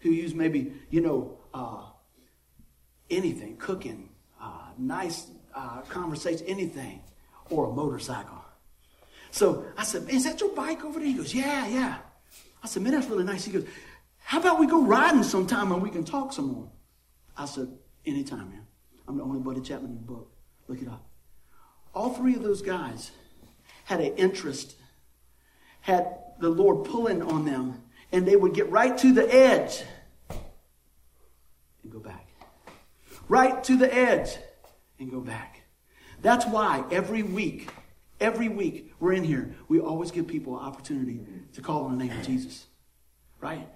[0.00, 1.84] He'll use maybe, you know, uh,
[3.10, 4.10] anything, cooking,
[4.78, 7.00] nice uh, conversation, anything,
[7.50, 8.44] or a motorcycle.
[9.30, 11.08] So I said, Is that your bike over there?
[11.08, 11.98] He goes, Yeah, yeah.
[12.62, 13.44] I said, Man, that's really nice.
[13.44, 13.66] He goes,
[14.18, 16.70] How about we go riding sometime and we can talk some more?
[17.36, 17.68] I said,
[18.06, 18.66] Anytime, man.
[19.06, 20.30] I'm the only Buddy Chapman in the book.
[20.66, 21.06] Look it up.
[21.94, 23.10] All three of those guys
[23.84, 24.76] had an interest,
[25.80, 29.82] had the Lord pulling on them, and they would get right to the edge
[31.82, 32.26] and go back.
[33.28, 34.36] Right to the edge
[34.98, 35.62] and go back.
[36.22, 37.70] That's why every week,
[38.20, 41.20] every week we're in here, we always give people an opportunity
[41.54, 42.66] to call on the name of Jesus.
[43.40, 43.68] Right?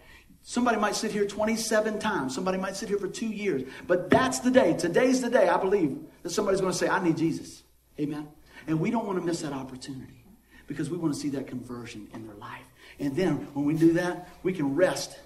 [0.43, 2.35] Somebody might sit here 27 times.
[2.35, 3.63] Somebody might sit here for two years.
[3.87, 4.75] But that's the day.
[4.77, 7.63] Today's the day, I believe, that somebody's going to say, I need Jesus.
[8.01, 8.27] Amen.
[8.67, 10.25] And we don't want to miss that opportunity
[10.67, 12.65] because we want to see that conversion in their life.
[12.99, 15.17] And then when we do that, we can rest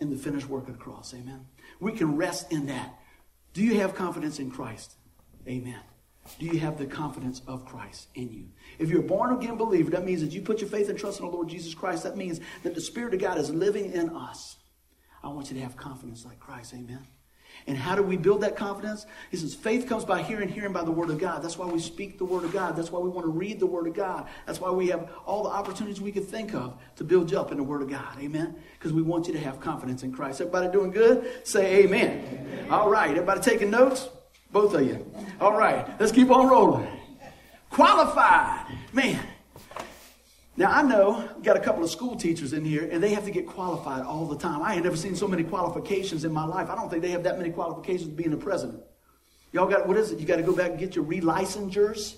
[0.00, 1.12] in the finished work of the cross.
[1.14, 1.46] Amen.
[1.80, 2.98] We can rest in that.
[3.52, 4.94] Do you have confidence in Christ?
[5.48, 5.80] Amen.
[6.38, 8.44] Do you have the confidence of Christ in you?
[8.78, 11.20] If you're a born again believer, that means that you put your faith and trust
[11.20, 12.02] in the Lord Jesus Christ.
[12.02, 14.56] That means that the Spirit of God is living in us.
[15.22, 16.74] I want you to have confidence like Christ.
[16.74, 17.06] Amen.
[17.66, 19.06] And how do we build that confidence?
[19.30, 21.42] He says, faith comes by hearing, hearing by the Word of God.
[21.42, 22.76] That's why we speak the Word of God.
[22.76, 24.28] That's why we want to read the Word of God.
[24.46, 27.50] That's why we have all the opportunities we can think of to build you up
[27.50, 28.18] in the Word of God.
[28.20, 28.54] Amen?
[28.78, 30.40] Because we want you to have confidence in Christ.
[30.40, 31.46] Everybody doing good?
[31.46, 32.24] Say amen.
[32.30, 32.70] amen.
[32.70, 33.10] All right.
[33.10, 34.08] Everybody taking notes?
[34.50, 35.10] Both of you.
[35.40, 35.88] All right.
[36.00, 36.88] Let's keep on rolling.
[37.70, 38.66] Qualified.
[38.92, 39.20] Man.
[40.56, 43.30] Now, I know got a couple of school teachers in here, and they have to
[43.30, 44.60] get qualified all the time.
[44.60, 46.68] I ain't never seen so many qualifications in my life.
[46.68, 48.82] I don't think they have that many qualifications being a president.
[49.52, 50.18] Y'all got, what is it?
[50.18, 52.16] You got to go back and get your relicensures.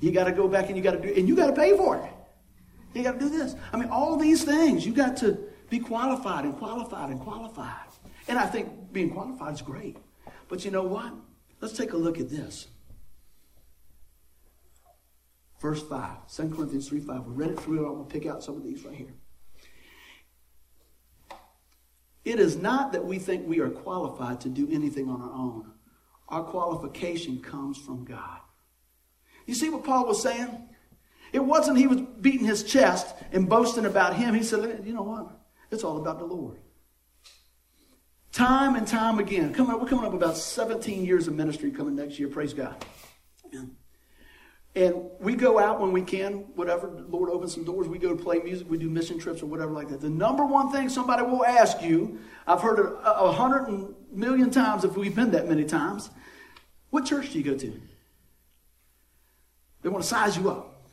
[0.00, 1.76] You got to go back and you got to do, and you got to pay
[1.76, 2.10] for it.
[2.94, 3.56] You got to do this.
[3.72, 7.88] I mean, all these things, you got to be qualified and qualified and qualified.
[8.26, 9.96] And I think being qualified is great.
[10.48, 11.12] But you know what?
[11.62, 12.66] Let's take a look at this.
[15.60, 17.24] Verse 5, 2 Corinthians 3 5.
[17.24, 17.86] We read it through.
[17.86, 19.14] I'm going to pick out some of these right here.
[22.24, 25.70] It is not that we think we are qualified to do anything on our own.
[26.28, 28.40] Our qualification comes from God.
[29.46, 30.68] You see what Paul was saying?
[31.32, 34.34] It wasn't he was beating his chest and boasting about him.
[34.34, 35.30] He said, you know what?
[35.70, 36.58] It's all about the Lord.
[38.32, 39.52] Time and time again.
[39.52, 42.28] Coming we're coming up about 17 years of ministry coming next year.
[42.28, 42.82] Praise God.
[43.46, 43.76] Amen.
[44.74, 48.22] And we go out when we can, whatever, Lord opens some doors, we go to
[48.22, 50.00] play music, we do mission trips or whatever like that.
[50.00, 54.50] The number one thing somebody will ask you, I've heard it a, a hundred million
[54.50, 56.08] times if we've been that many times,
[56.88, 57.80] what church do you go to?
[59.82, 60.86] They want to size you up,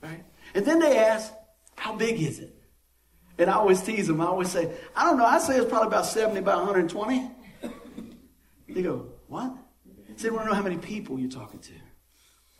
[0.00, 0.22] right?
[0.54, 1.32] And then they ask,
[1.74, 2.55] how big is it?
[3.38, 4.20] And I always tease them.
[4.20, 5.26] I always say, I don't know.
[5.26, 7.30] I say it's probably about 70 by 120.
[8.68, 9.54] They go, what?
[10.18, 11.72] They want to know how many people you're talking to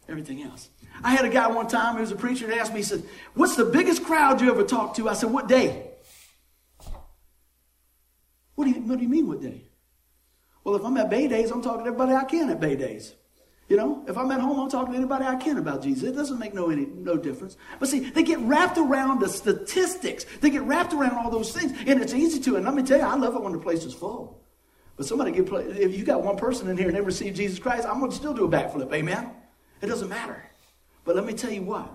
[0.08, 0.68] everything else.
[1.02, 3.02] I had a guy one time who was a preacher and asked me, he said,
[3.34, 5.08] What's the biggest crowd you ever talked to?
[5.08, 5.90] I said, What day?
[8.54, 9.64] What do you, what do you mean, what day?
[10.64, 13.14] Well, if I'm at Bay Days, I'm talking to everybody I can at Bay Days.
[13.68, 16.04] You know, if I'm at home, I'm talking to anybody I can about Jesus.
[16.04, 17.56] It doesn't make no any no difference.
[17.80, 20.24] But see, they get wrapped around the statistics.
[20.40, 22.56] They get wrapped around all those things, and it's easy to.
[22.56, 24.40] And let me tell you, I love it when the place is full.
[24.96, 27.86] But somebody get if you got one person in here and they receive Jesus Christ,
[27.86, 28.92] I'm going to still do a backflip.
[28.92, 29.30] Amen.
[29.82, 30.42] It doesn't matter.
[31.04, 31.90] But let me tell you what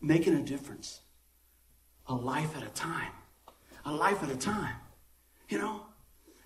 [0.00, 1.00] making a difference.
[2.06, 3.12] A life at a time.
[3.84, 4.74] A life at a time.
[5.48, 5.86] You know?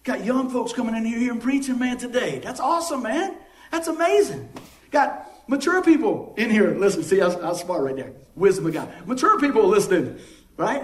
[0.04, 2.38] Got young folks coming in here and preaching, man, today.
[2.38, 3.36] That's awesome, man.
[3.70, 4.48] That's amazing.
[4.90, 6.74] Got mature people in here.
[6.74, 8.12] Listen, see, I was, smart right there.
[8.34, 8.92] Wisdom of God.
[9.06, 10.18] Mature people listening,
[10.56, 10.82] right?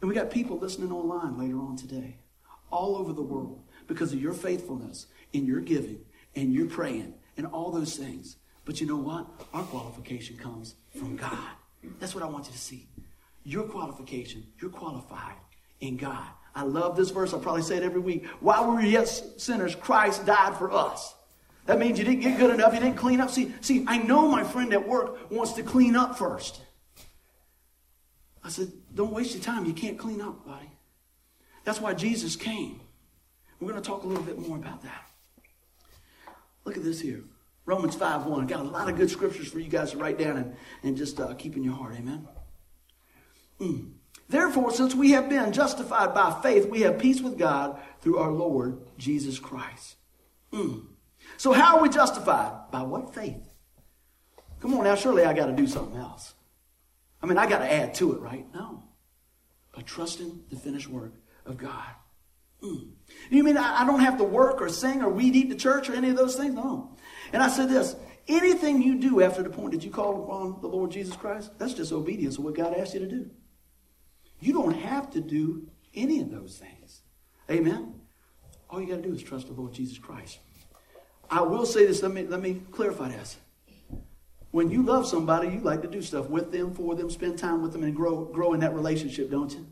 [0.00, 2.18] And we got people listening online later on today,
[2.70, 6.00] all over the world, because of your faithfulness and your giving
[6.34, 8.36] and your praying and all those things.
[8.64, 9.26] But you know what?
[9.54, 11.48] Our qualification comes from God.
[12.00, 12.88] That's what I want you to see.
[13.44, 15.36] Your qualification, you're qualified
[15.80, 16.26] in God.
[16.54, 17.32] I love this verse.
[17.32, 18.26] I probably say it every week.
[18.40, 21.14] While we were yet sinners, Christ died for us.
[21.66, 22.72] That means you didn't get good enough.
[22.72, 23.30] You didn't clean up.
[23.30, 26.60] See, see, I know my friend at work wants to clean up first.
[28.44, 29.66] I said, don't waste your time.
[29.66, 30.70] You can't clean up, buddy.
[31.64, 32.80] That's why Jesus came.
[33.60, 35.06] We're going to talk a little bit more about that.
[36.64, 37.24] Look at this here.
[37.64, 38.46] Romans 5 1.
[38.46, 41.18] Got a lot of good scriptures for you guys to write down and, and just
[41.18, 41.94] uh, keep in your heart.
[41.96, 42.28] Amen.
[43.60, 43.92] Mm.
[44.28, 48.30] Therefore, since we have been justified by faith, we have peace with God through our
[48.30, 49.96] Lord Jesus Christ.
[50.52, 50.86] Mm.
[51.36, 52.70] So, how are we justified?
[52.70, 53.54] By what faith?
[54.60, 56.34] Come on now, surely I got to do something else.
[57.22, 58.46] I mean, I got to add to it, right?
[58.54, 58.84] No.
[59.74, 61.90] By trusting the finished work of God.
[62.62, 62.90] Mm.
[63.30, 65.94] You mean I, don't have to work or sing or weed eat the church or
[65.94, 66.54] any of those things?
[66.54, 66.96] No.
[67.32, 67.96] And I said this
[68.28, 71.74] anything you do after the point that you call upon the Lord Jesus Christ, that's
[71.74, 73.30] just obedience to what God asked you to do.
[74.40, 77.02] You don't have to do any of those things.
[77.50, 78.00] Amen?
[78.68, 80.38] All you got to do is trust the Lord Jesus Christ.
[81.30, 83.36] I will say this, let me, let me clarify this.
[84.50, 87.62] When you love somebody, you like to do stuff with them, for them, spend time
[87.62, 89.66] with them, and grow, grow in that relationship, don't you?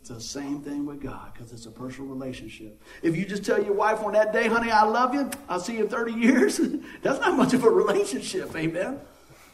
[0.00, 2.80] It's the same thing with God because it's a personal relationship.
[3.02, 5.78] If you just tell your wife on that day, honey, I love you, I'll see
[5.78, 6.60] you in 30 years,
[7.02, 9.00] that's not much of a relationship, amen?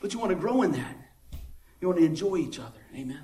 [0.02, 0.96] But you want to grow in that.
[1.80, 3.22] You want to enjoy each other, amen?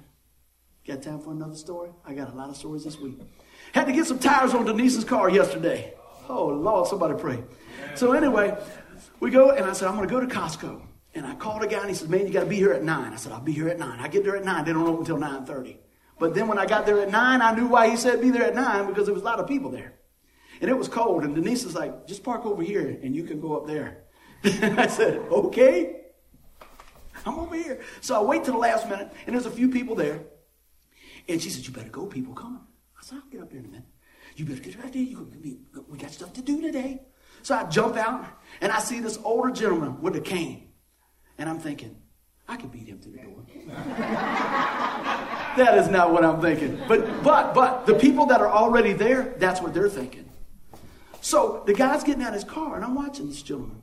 [0.87, 1.91] Got time for another story?
[2.07, 3.21] I got a lot of stories this week.
[3.75, 5.93] Had to get some tires on Denise's car yesterday.
[6.29, 7.43] Oh, Lord, somebody pray.
[7.95, 8.57] So, anyway,
[9.21, 10.83] we go, and I said, I'm going to go to Costco.
[11.14, 12.85] And I called a guy, and he said, Man, you got to be here at
[12.85, 13.12] 9.
[13.12, 13.99] I said, I'll be here at 9.
[13.99, 14.64] I get there at 9.
[14.64, 15.79] They don't open until 9.30.
[16.19, 18.45] But then when I got there at 9, I knew why he said be there
[18.45, 19.95] at 9 because there was a lot of people there.
[20.61, 21.25] And it was cold.
[21.25, 24.05] And Denise was like, just park over here and you can go up there.
[24.45, 26.01] I said, okay.
[27.25, 27.81] I'm over here.
[28.01, 30.23] So I wait to the last minute and there's a few people there.
[31.29, 32.62] And she said, you better go, people coming.
[32.99, 33.87] I said, I'll get up there in a minute.
[34.38, 35.03] You better get right there.
[35.03, 35.29] You,
[35.88, 37.03] we got stuff to do today.
[37.42, 38.24] So I jump out
[38.61, 40.68] and I see this older gentleman with a cane.
[41.38, 41.96] And I'm thinking,
[42.46, 43.42] I could beat him to the door.
[45.57, 46.81] that is not what I'm thinking.
[46.87, 50.31] But but but the people that are already there, that's what they're thinking.
[51.20, 53.83] So the guy's getting out of his car, and I'm watching this gentleman.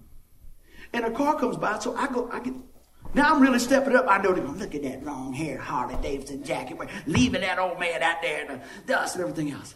[0.94, 2.54] And a car comes by, so I go, I get
[3.14, 4.06] now I'm really stepping up.
[4.08, 7.80] I know they're going, look at that long hair, Harley Davidson jacket, leaving that old
[7.80, 9.76] man out there in the dust and everything else.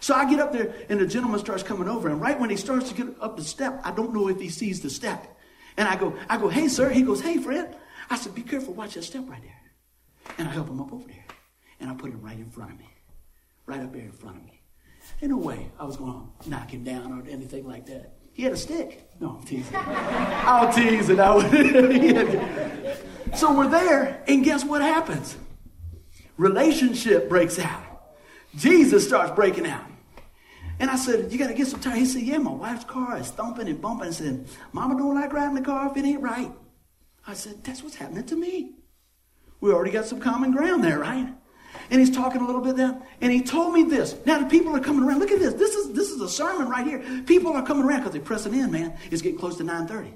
[0.00, 2.56] So I get up there, and the gentleman starts coming over, and right when he
[2.56, 5.36] starts to get up the step, I don't know if he sees the step.
[5.76, 6.88] And I go, I go, hey, sir.
[6.88, 7.74] He goes, hey, friend.
[8.08, 9.60] I said, be careful, watch that step right there.
[10.38, 11.24] And I help him up over there.
[11.80, 12.88] And I put him right in front of me.
[13.66, 14.62] Right up there in front of me.
[15.20, 18.14] In no way I was going to knock him down or anything like that.
[18.32, 19.10] He had a stick.
[19.18, 19.74] No, I'm teasing.
[19.76, 21.18] I'll tease it.
[21.18, 22.96] I
[23.34, 25.36] so we're there, and guess what happens?
[26.36, 27.82] Relationship breaks out.
[28.54, 29.85] Jesus starts breaking out.
[30.78, 31.98] And I said, You got to get some tires.
[31.98, 34.08] He said, Yeah, my wife's car is thumping and bumping.
[34.08, 36.52] I said, Mama don't like riding the car if it ain't right.
[37.26, 38.74] I said, That's what's happening to me.
[39.60, 41.28] We already got some common ground there, right?
[41.90, 44.16] And he's talking a little bit there, and he told me this.
[44.24, 45.20] Now the people are coming around.
[45.20, 45.54] Look at this.
[45.54, 47.22] This is this is a sermon right here.
[47.26, 48.96] People are coming around because they're pressing in, man.
[49.10, 50.12] It's getting close to 9:30.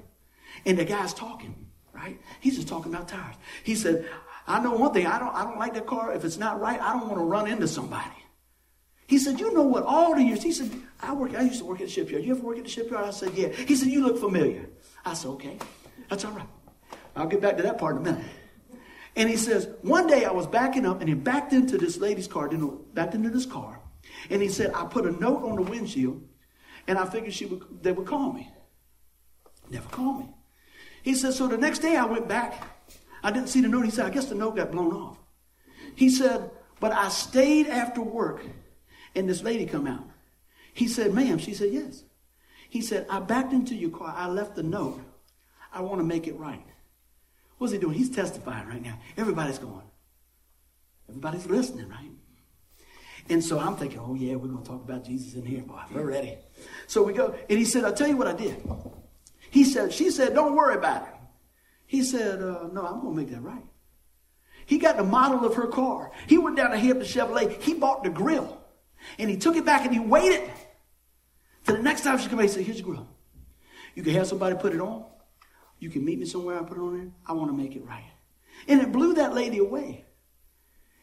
[0.65, 2.19] And the guy's talking, right?
[2.39, 3.35] He's just talking about tires.
[3.63, 4.07] He said,
[4.47, 6.13] I know one thing, I don't I don't like that car.
[6.13, 8.20] If it's not right, I don't want to run into somebody.
[9.11, 9.83] He said, You know what?
[9.83, 10.41] All the years.
[10.41, 10.71] He said,
[11.01, 12.23] I work, I used to work at the shipyard.
[12.23, 13.03] You ever work at the shipyard?
[13.05, 13.49] I said, Yeah.
[13.49, 14.69] He said, You look familiar.
[15.03, 15.57] I said, Okay.
[16.09, 16.47] That's all right.
[17.17, 18.25] I'll get back to that part in a minute.
[19.17, 22.27] And he says, one day I was backing up and he backed into this lady's
[22.27, 22.49] car,
[22.93, 23.81] backed into this car.
[24.29, 26.21] And he said, I put a note on the windshield
[26.87, 28.49] and I figured she would, they would call me.
[29.69, 30.33] Never called me.
[31.03, 32.63] He said, so the next day I went back.
[33.21, 33.83] I didn't see the note.
[33.83, 35.17] He said, I guess the note got blown off.
[35.95, 38.45] He said, but I stayed after work
[39.15, 40.03] and this lady come out.
[40.73, 41.37] He said, ma'am.
[41.37, 42.03] She said, yes.
[42.69, 44.13] He said, I backed into your car.
[44.15, 45.01] I left the note.
[45.73, 46.65] I want to make it right.
[47.57, 47.95] What's he doing?
[47.95, 48.97] He's testifying right now.
[49.17, 49.83] Everybody's going.
[51.09, 52.11] Everybody's listening, right?
[53.29, 55.81] And so I'm thinking, oh, yeah, we're going to talk about Jesus in here, boy.
[55.93, 56.37] We're ready.
[56.87, 58.57] So we go, and he said, I'll tell you what I did.
[59.49, 61.13] He said, she said, don't worry about it.
[61.85, 63.63] He said, uh, no, I'm going to make that right.
[64.65, 66.11] He got the model of her car.
[66.27, 67.61] He went down to hit the Chevrolet.
[67.61, 68.60] He bought the grill.
[69.17, 70.49] And he took it back and he waited.
[71.65, 73.07] Till the next time she comes, he said, here's the grill.
[73.95, 75.05] You can have somebody put it on.
[75.79, 77.11] You can meet me somewhere, I put it on there.
[77.25, 78.11] I want to make it right.
[78.67, 80.05] And it blew that lady away.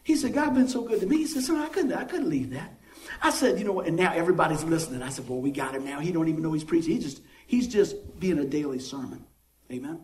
[0.03, 1.17] He said, "God's been so good to me.
[1.17, 2.79] He said, son, I couldn't, I couldn't leave that.
[3.21, 3.87] I said, you know what?
[3.87, 5.01] And now everybody's listening.
[5.01, 5.99] I said, well, we got him now.
[5.99, 6.93] He don't even know he's preaching.
[6.93, 9.25] He's just, he's just being a daily sermon.
[9.71, 9.99] Amen.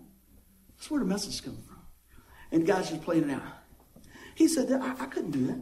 [0.75, 1.79] That's where the message coming from.
[2.51, 3.43] And God's just playing it out.
[4.35, 5.59] He said, I, I couldn't do that.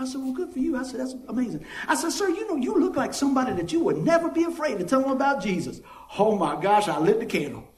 [0.00, 0.78] I said, well, good for you.
[0.78, 1.66] I said, that's amazing.
[1.86, 4.78] I said, sir, you know, you look like somebody that you would never be afraid
[4.78, 5.82] to tell them about Jesus.
[6.18, 7.68] Oh my gosh, I lit the candle.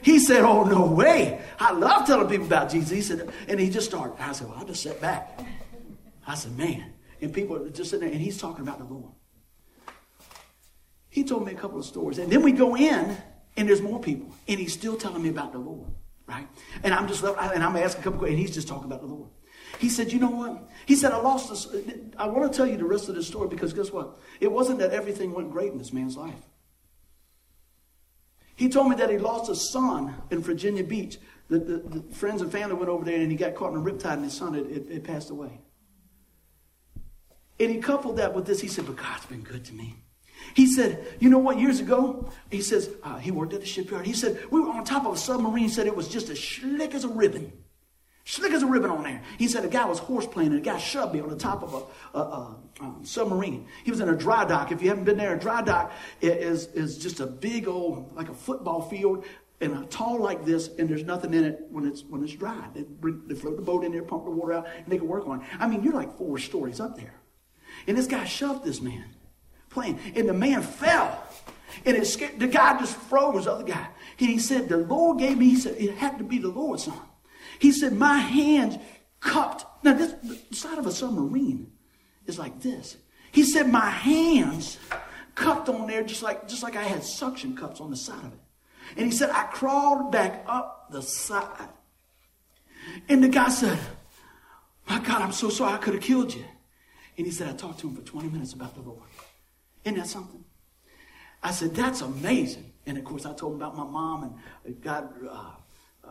[0.00, 1.42] He said, oh, no way.
[1.58, 2.90] I love telling people about Jesus.
[2.90, 4.14] He said, and he just started.
[4.20, 5.40] I said, well, I just sat back.
[6.24, 6.92] I said, man.
[7.20, 9.12] And people are just sitting there, and he's talking about the Lord.
[11.08, 12.18] He told me a couple of stories.
[12.18, 13.16] And then we go in,
[13.56, 14.32] and there's more people.
[14.46, 15.90] And he's still telling me about the Lord,
[16.26, 16.46] right?
[16.84, 19.08] And I'm just, and I'm asking a couple questions, and he's just talking about the
[19.08, 19.30] Lord.
[19.82, 20.70] He said, You know what?
[20.86, 21.66] He said, I lost this.
[22.16, 24.16] I want to tell you the rest of the story because guess what?
[24.38, 26.38] It wasn't that everything went great in this man's life.
[28.54, 31.18] He told me that he lost a son in Virginia Beach.
[31.48, 33.82] The, the, the friends and family went over there and he got caught in a
[33.82, 35.58] riptide and his son had, passed away.
[37.58, 38.60] And he coupled that with this.
[38.60, 39.96] He said, But God's been good to me.
[40.54, 41.58] He said, You know what?
[41.58, 44.06] Years ago, he says, uh, he worked at the shipyard.
[44.06, 45.64] He said, We were on top of a submarine.
[45.64, 47.52] He said it was just as slick as a ribbon.
[48.24, 49.22] Slick as a ribbon on there.
[49.36, 51.74] He said a guy was horseplaying and a guy shoved me on the top of
[51.74, 53.66] a, a, a, a, submarine.
[53.84, 54.70] He was in a dry dock.
[54.70, 58.28] If you haven't been there, a dry dock is, is just a big old, like
[58.28, 59.24] a football field
[59.60, 62.68] and a tall like this, and there's nothing in it when it's when it's dry.
[62.74, 65.06] They, bring, they float the boat in there, pump the water out, and they can
[65.06, 65.46] work on it.
[65.58, 67.14] I mean, you're like four stories up there.
[67.86, 69.04] And this guy shoved this man
[69.70, 71.24] playing, and the man fell.
[71.86, 73.88] And it scared, the guy just froze, the other guy.
[74.18, 76.84] And he said, The Lord gave me, he said, it had to be the Lord's
[76.84, 77.00] son.
[77.58, 78.78] He said, My hands
[79.20, 79.64] cupped.
[79.84, 81.70] Now, this the side of a submarine
[82.26, 82.96] is like this.
[83.30, 84.78] He said, My hands
[85.34, 88.32] cupped on there just like, just like I had suction cups on the side of
[88.32, 88.38] it.
[88.96, 91.68] And he said, I crawled back up the side.
[93.08, 93.78] And the guy said,
[94.88, 96.44] My God, I'm so sorry I could have killed you.
[97.16, 99.02] And he said, I talked to him for 20 minutes about the Lord.
[99.84, 100.44] Isn't that something?
[101.42, 102.72] I said, That's amazing.
[102.86, 105.52] And of course, I told him about my mom and God uh,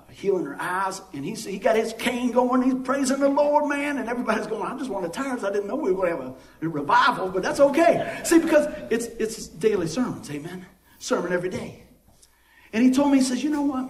[0.10, 1.02] healing her eyes.
[1.14, 2.62] And he, he got his cane going.
[2.62, 3.98] He's praising the Lord, man.
[3.98, 5.44] And everybody's going, I'm just wanted tires.
[5.44, 8.20] I didn't know we were going to have a, a revival, but that's okay.
[8.24, 10.66] See, because it's, it's daily sermons, amen?
[11.00, 11.84] Sermon every day.
[12.74, 13.90] And he told me, he says, you know what?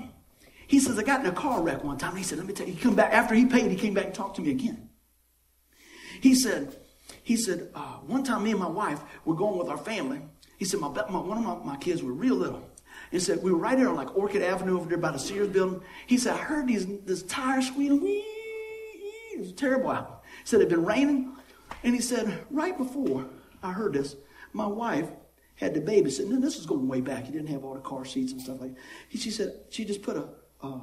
[0.67, 2.11] He says, I got in a car wreck one time.
[2.11, 3.93] And He said, let me tell you, he come back, after he paid, he came
[3.93, 4.89] back and talked to me again.
[6.21, 6.77] He said,
[7.23, 10.21] he said, uh, one time me and my wife were going with our family.
[10.57, 12.63] He said, my, my one of my, my kids were real little.
[13.11, 15.49] He said, we were right there on like Orchid Avenue over there by the Sears
[15.49, 15.81] building.
[16.07, 18.01] He said, I heard these, this tire squealing.
[18.05, 20.13] It was a terrible album.
[20.39, 21.35] He said, it had been raining.
[21.83, 23.25] And he said, right before
[23.61, 24.15] I heard this,
[24.53, 25.09] my wife
[25.55, 26.31] had the baby sitting.
[26.31, 27.25] And this was going way back.
[27.25, 28.81] He didn't have all the car seats and stuff like that.
[29.09, 30.29] He, she said, she just put a,
[30.63, 30.79] uh,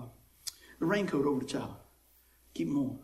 [0.80, 1.74] a raincoat over the child.
[2.52, 2.98] Keep him warm.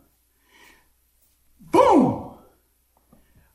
[1.59, 2.37] Boom!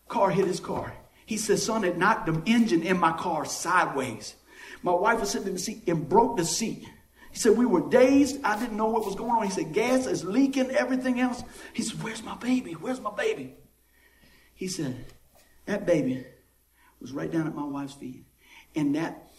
[0.09, 0.93] Car hit his car.
[1.27, 4.35] He said, son, it knocked the engine in my car sideways.
[4.83, 6.89] My wife was sitting in the seat and broke the seat.
[7.31, 8.41] He said, We were dazed.
[8.43, 9.43] I didn't know what was going on.
[9.45, 11.43] He said, Gas is leaking, everything else.
[11.73, 12.73] He said, Where's my baby?
[12.73, 13.55] Where's my baby?
[14.55, 15.07] He said,
[15.67, 16.25] That baby
[17.01, 18.25] was right down at my wife's feet.
[18.75, 19.31] And that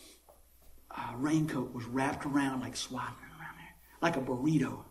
[0.90, 4.84] uh, raincoat was wrapped around like swaddling around there, like a burrito.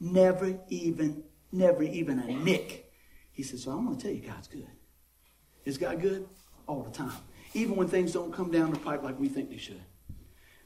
[0.00, 2.92] Never even, never even a nick.
[3.32, 4.68] He said, So I'm going to tell you, God's good.
[5.64, 6.28] Is God good?
[6.66, 7.12] All the time.
[7.52, 9.80] Even when things don't come down the pipe like we think they should.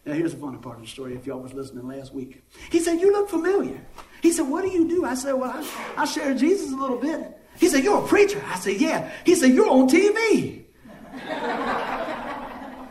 [0.09, 2.43] Now, here's the funny part of the story if y'all was listening last week.
[2.71, 3.79] He said, You look familiar.
[4.23, 5.05] He said, What do you do?
[5.05, 5.63] I said, Well, I,
[5.99, 7.39] I share Jesus a little bit.
[7.59, 8.43] He said, You're a preacher.
[8.47, 9.13] I said, Yeah.
[9.27, 10.65] He said, You're on TV.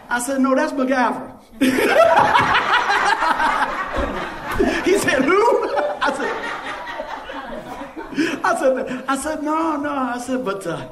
[0.10, 1.42] I said, No, that's MacGyver.
[4.86, 5.76] he said, Who?
[6.00, 6.32] I said,
[8.46, 9.90] I said, I said, no, no.
[9.90, 10.88] I said, but uh,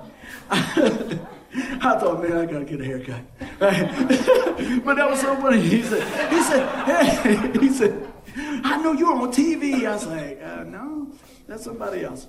[1.58, 3.22] I thought, man, I gotta get a haircut.
[3.60, 5.62] but that was so funny.
[5.62, 9.86] He said, he said, hey, he said, I know you're on TV.
[9.86, 11.12] I was like, uh, no,
[11.48, 12.28] that's somebody else.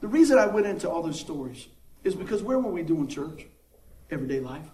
[0.00, 1.66] The reason I went into all those stories
[2.04, 3.46] is because where were we doing church?
[4.10, 4.66] Everyday life.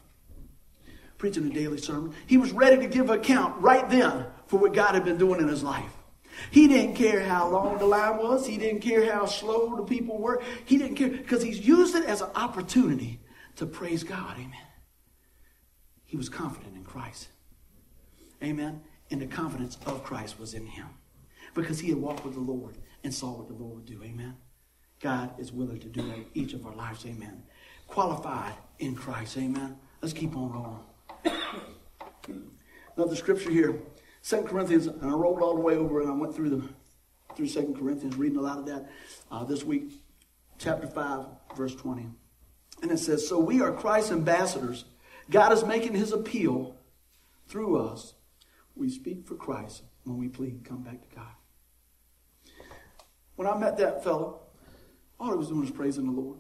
[1.17, 2.15] Preaching a daily sermon.
[2.27, 5.49] He was ready to give account right then for what God had been doing in
[5.49, 5.93] his life.
[6.51, 8.47] He didn't care how long the line was.
[8.47, 10.43] He didn't care how slow the people were.
[10.65, 13.21] He didn't care because he's used it as an opportunity
[13.57, 14.37] to praise God.
[14.37, 14.67] Amen.
[16.05, 17.29] He was confident in Christ.
[18.43, 18.83] Amen.
[19.11, 20.89] And the confidence of Christ was in him
[21.55, 24.03] because he had walked with the Lord and saw what the Lord would do.
[24.03, 24.37] Amen.
[25.01, 27.05] God is willing to do in each of our lives.
[27.07, 27.43] Amen.
[27.89, 29.37] Qualified in Christ.
[29.37, 29.77] Amen.
[30.01, 31.37] Let's keep on rolling.
[32.97, 33.81] Another scripture here.
[34.23, 36.69] Second Corinthians, and I rolled all the way over and I went through the
[37.35, 38.91] through Second Corinthians, reading a lot of that
[39.31, 39.93] uh, this week.
[40.59, 41.27] Chapter 5,
[41.57, 42.07] verse 20.
[42.83, 44.85] And it says, So we are Christ's ambassadors.
[45.31, 46.77] God is making his appeal
[47.47, 48.15] through us.
[48.75, 51.27] We speak for Christ when we plead, come back to God.
[53.37, 54.41] When I met that fellow,
[55.19, 56.39] all he was doing was praising the Lord.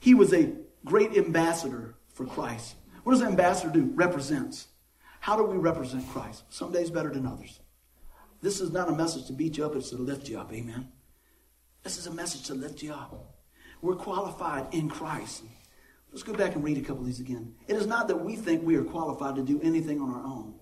[0.00, 0.52] He was a
[0.84, 2.74] great ambassador for Christ.
[3.04, 3.90] What does an ambassador do?
[3.94, 4.68] Represents.
[5.20, 6.44] How do we represent Christ?
[6.48, 7.60] Some days better than others.
[8.42, 10.52] This is not a message to beat you up, it's to lift you up.
[10.52, 10.88] Amen.
[11.82, 13.34] This is a message to lift you up.
[13.82, 15.42] We're qualified in Christ.
[16.12, 17.54] Let's go back and read a couple of these again.
[17.68, 20.54] It is not that we think we are qualified to do anything on our own.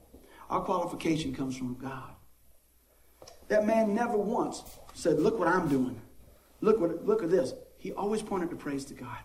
[0.50, 2.10] Our qualification comes from God.
[3.48, 4.62] That man never once
[4.94, 6.00] said, Look what I'm doing.
[6.60, 7.54] Look what look at this.
[7.78, 9.18] He always pointed to praise to God.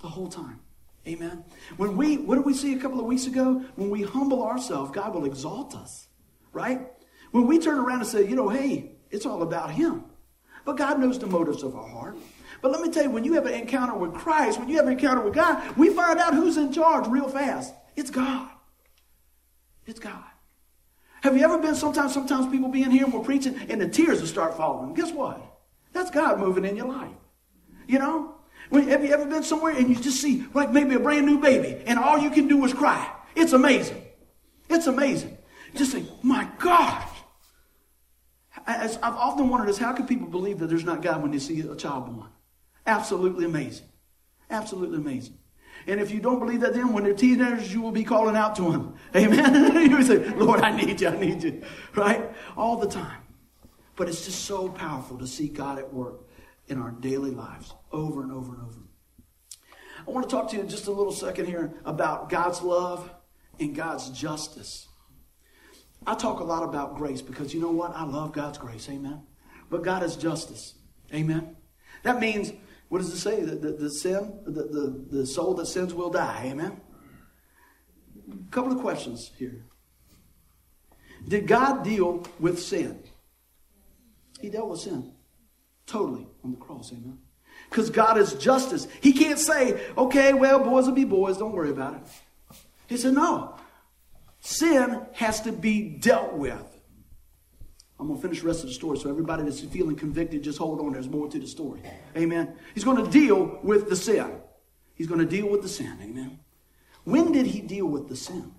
[0.00, 0.60] The whole time.
[1.06, 1.44] Amen.
[1.76, 3.64] When we what did we see a couple of weeks ago?
[3.76, 6.08] When we humble ourselves, God will exalt us.
[6.52, 6.88] Right?
[7.32, 10.04] When we turn around and say, you know, hey, it's all about him.
[10.64, 12.16] But God knows the motives of our heart.
[12.60, 14.86] But let me tell you, when you have an encounter with Christ, when you have
[14.86, 17.72] an encounter with God, we find out who's in charge real fast.
[17.96, 18.48] It's God.
[19.86, 20.24] It's God.
[21.22, 23.88] Have you ever been sometimes, sometimes people be in here and we're preaching and the
[23.88, 24.94] tears will start falling.
[24.94, 25.40] Guess what?
[25.92, 27.10] That's God moving in your life.
[27.86, 28.34] You know?
[28.70, 31.40] When, have you ever been somewhere and you just see like maybe a brand new
[31.40, 33.10] baby and all you can do is cry?
[33.34, 34.02] It's amazing.
[34.68, 35.38] It's amazing.
[35.74, 37.04] Just say, my God.
[38.66, 41.38] As I've often wondered is how can people believe that there's not God when they
[41.38, 42.28] see a child born?
[42.88, 43.86] Absolutely amazing.
[44.48, 45.36] Absolutely amazing.
[45.86, 48.56] And if you don't believe that, then when they're teenagers, you will be calling out
[48.56, 48.94] to Him.
[49.14, 49.90] Amen.
[49.90, 51.08] you say, Lord, I need you.
[51.08, 51.62] I need you.
[51.94, 52.32] Right?
[52.56, 53.20] All the time.
[53.94, 56.28] But it's just so powerful to see God at work
[56.68, 58.80] in our daily lives over and over and over.
[60.06, 63.10] I want to talk to you just a little second here about God's love
[63.60, 64.88] and God's justice.
[66.06, 67.94] I talk a lot about grace because you know what?
[67.94, 68.88] I love God's grace.
[68.88, 69.24] Amen.
[69.68, 70.74] But God is justice.
[71.12, 71.56] Amen.
[72.02, 72.52] That means
[72.88, 73.42] what does it say?
[73.42, 76.44] The, the, the sin, the, the, the soul that sins will die.
[76.46, 76.80] Amen?
[78.30, 79.64] A couple of questions here.
[81.26, 83.02] Did God deal with sin?
[84.40, 85.12] He dealt with sin
[85.86, 86.92] totally on the cross.
[86.92, 87.18] Amen?
[87.68, 88.86] Because God is justice.
[89.00, 92.02] He can't say, okay, well, boys will be boys, don't worry about it.
[92.86, 93.56] He said, no.
[94.40, 96.77] Sin has to be dealt with.
[98.00, 98.96] I'm going to finish the rest of the story.
[98.98, 100.92] So everybody that's feeling convicted, just hold on.
[100.92, 101.82] There's more to the story.
[102.16, 102.54] Amen.
[102.74, 104.40] He's going to deal with the sin.
[104.94, 105.98] He's going to deal with the sin.
[106.00, 106.38] Amen.
[107.04, 108.52] When did he deal with the sin?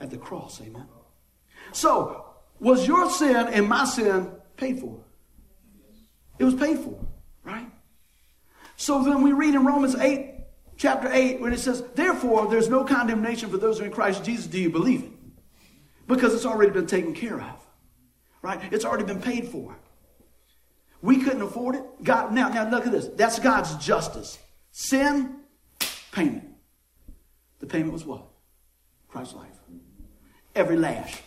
[0.00, 0.60] At the cross.
[0.60, 0.86] Amen.
[1.72, 2.24] So,
[2.58, 5.04] was your sin and my sin paid for?
[6.38, 6.98] It was paid for,
[7.44, 7.70] right?
[8.76, 10.34] So then we read in Romans 8,
[10.76, 14.24] chapter 8, when it says, Therefore, there's no condemnation for those who are in Christ
[14.24, 14.46] Jesus.
[14.46, 15.12] Do you believe it?
[16.08, 17.63] Because it's already been taken care of
[18.44, 18.60] right?
[18.70, 19.74] It's already been paid for.
[21.00, 21.82] We couldn't afford it.
[22.02, 23.08] God, now, now look at this.
[23.08, 24.38] That's God's justice.
[24.70, 25.36] Sin,
[26.12, 26.44] payment.
[27.60, 28.26] The payment was what?
[29.08, 29.48] Christ's life.
[30.54, 31.22] Every lash,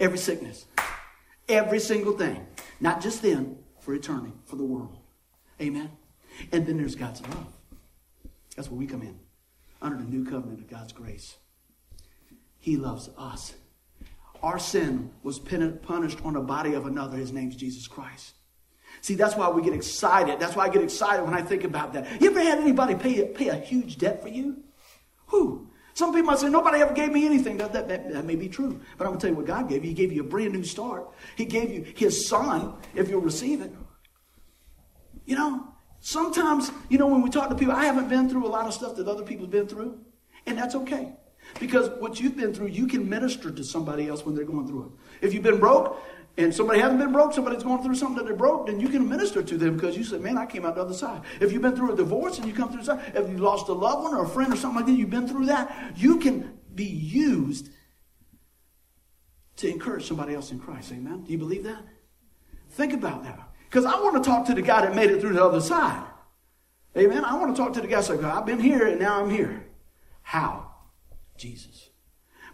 [0.00, 0.64] every sickness,
[1.48, 2.46] every single thing.
[2.80, 4.96] Not just then, for eternity, for the world.
[5.60, 5.90] Amen.
[6.52, 7.52] And then there's God's love.
[8.56, 9.18] That's where we come in.
[9.82, 11.36] Under the new covenant of God's grace.
[12.58, 13.54] He loves us
[14.44, 17.16] our sin was punished on the body of another.
[17.16, 18.34] His name's Jesus Christ.
[19.00, 20.38] See, that's why we get excited.
[20.38, 22.20] That's why I get excited when I think about that.
[22.20, 24.62] You ever had anybody pay, pay a huge debt for you?
[25.28, 25.70] Who?
[25.94, 27.56] Some people might say, nobody ever gave me anything.
[27.56, 28.80] That, that, that, that may be true.
[28.98, 29.88] But I'm going to tell you what God gave you.
[29.88, 31.08] He gave you a brand new start.
[31.36, 33.72] He gave you his son, if you'll receive it.
[35.24, 35.68] You know,
[36.00, 38.74] sometimes, you know, when we talk to people, I haven't been through a lot of
[38.74, 40.00] stuff that other people have been through.
[40.46, 41.14] And that's okay.
[41.60, 44.86] Because what you've been through, you can minister to somebody else when they're going through
[44.86, 45.26] it.
[45.26, 46.02] If you've been broke
[46.36, 49.08] and somebody hasn't been broke, somebody's going through something that they're broke, then you can
[49.08, 51.22] minister to them because you said, Man, I came out the other side.
[51.40, 53.68] If you've been through a divorce and you come through the side, if you lost
[53.68, 56.18] a loved one or a friend or something like that, you've been through that, you
[56.18, 57.70] can be used
[59.56, 60.92] to encourage somebody else in Christ.
[60.92, 61.22] Amen?
[61.24, 61.84] Do you believe that?
[62.70, 63.38] Think about that.
[63.70, 66.04] Because I want to talk to the guy that made it through the other side.
[66.96, 67.24] Amen?
[67.24, 69.66] I want to talk to the guy saying, I've been here and now I'm here.
[70.22, 70.63] How?
[71.36, 71.90] Jesus.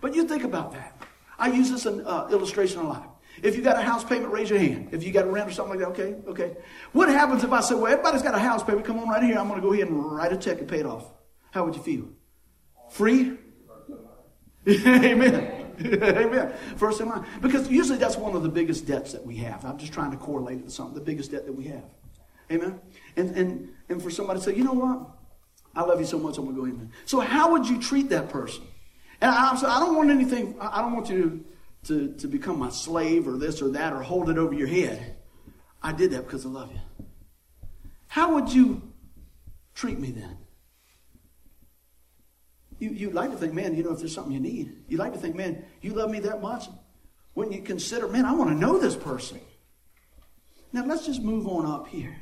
[0.00, 0.96] But you think about that.
[1.38, 3.20] I use this in uh, illustration a lot.
[3.42, 4.88] If you got a house payment, raise your hand.
[4.92, 6.56] If you got a rent or something like that, okay, okay.
[6.92, 9.38] What happens if I say, well, everybody's got a house payment, come on right here,
[9.38, 11.12] I'm going to go ahead and write a check and pay it off?
[11.50, 12.08] How would you feel?
[12.90, 13.38] Free?
[14.68, 15.60] Amen.
[15.84, 16.52] Amen.
[16.76, 17.24] First in line.
[17.40, 19.64] Because usually that's one of the biggest debts that we have.
[19.64, 21.84] I'm just trying to correlate it to something, the biggest debt that we have.
[22.52, 22.80] Amen.
[23.16, 25.08] And and and for somebody to say, you know what?
[25.74, 28.08] I love you so much, I'm going to go in So, how would you treat
[28.10, 28.64] that person?
[29.20, 31.44] And I, I don't want anything, I don't want you
[31.84, 35.16] to, to become my slave or this or that or hold it over your head.
[35.82, 37.06] I did that because I love you.
[38.08, 38.92] How would you
[39.74, 40.36] treat me then?
[42.78, 45.12] You, you'd like to think, man, you know, if there's something you need, you'd like
[45.12, 46.64] to think, man, you love me that much?
[47.34, 49.40] When you consider, man, I want to know this person.
[50.72, 52.16] Now, let's just move on up here.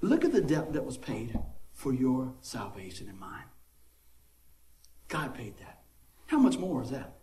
[0.00, 1.36] Look at the debt that was paid
[1.78, 3.44] for your salvation and mine.
[5.06, 5.78] God paid that.
[6.26, 7.18] How much more is that?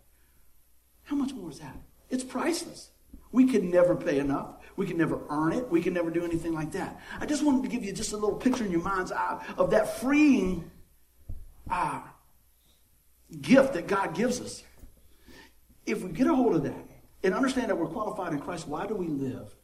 [1.02, 1.76] How much more is that?
[2.08, 2.88] It's priceless.
[3.32, 4.56] We can never pay enough.
[4.76, 5.70] We can never earn it.
[5.70, 6.98] We can never do anything like that.
[7.20, 9.72] I just wanted to give you just a little picture in your mind's eye of
[9.72, 10.70] that freeing
[11.70, 12.00] uh,
[13.42, 14.62] gift that God gives us.
[15.84, 16.88] If we get a hold of that
[17.22, 19.54] and understand that we're qualified in Christ, why do we live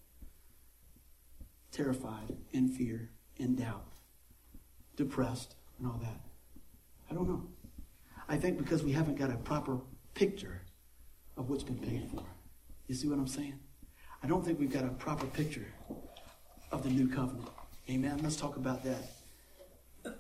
[1.71, 3.92] terrified, in fear, in doubt,
[4.97, 6.21] depressed, and all that?
[7.11, 7.47] I don't know.
[8.29, 9.79] I think because we haven't got a proper
[10.15, 10.63] picture
[11.37, 12.23] of what's been paid for.
[12.89, 13.59] You see what I'm saying?
[14.23, 15.67] I don't think we've got a proper picture
[16.71, 17.49] of the new covenant.
[17.91, 18.21] Amen.
[18.23, 20.15] Let's talk about that.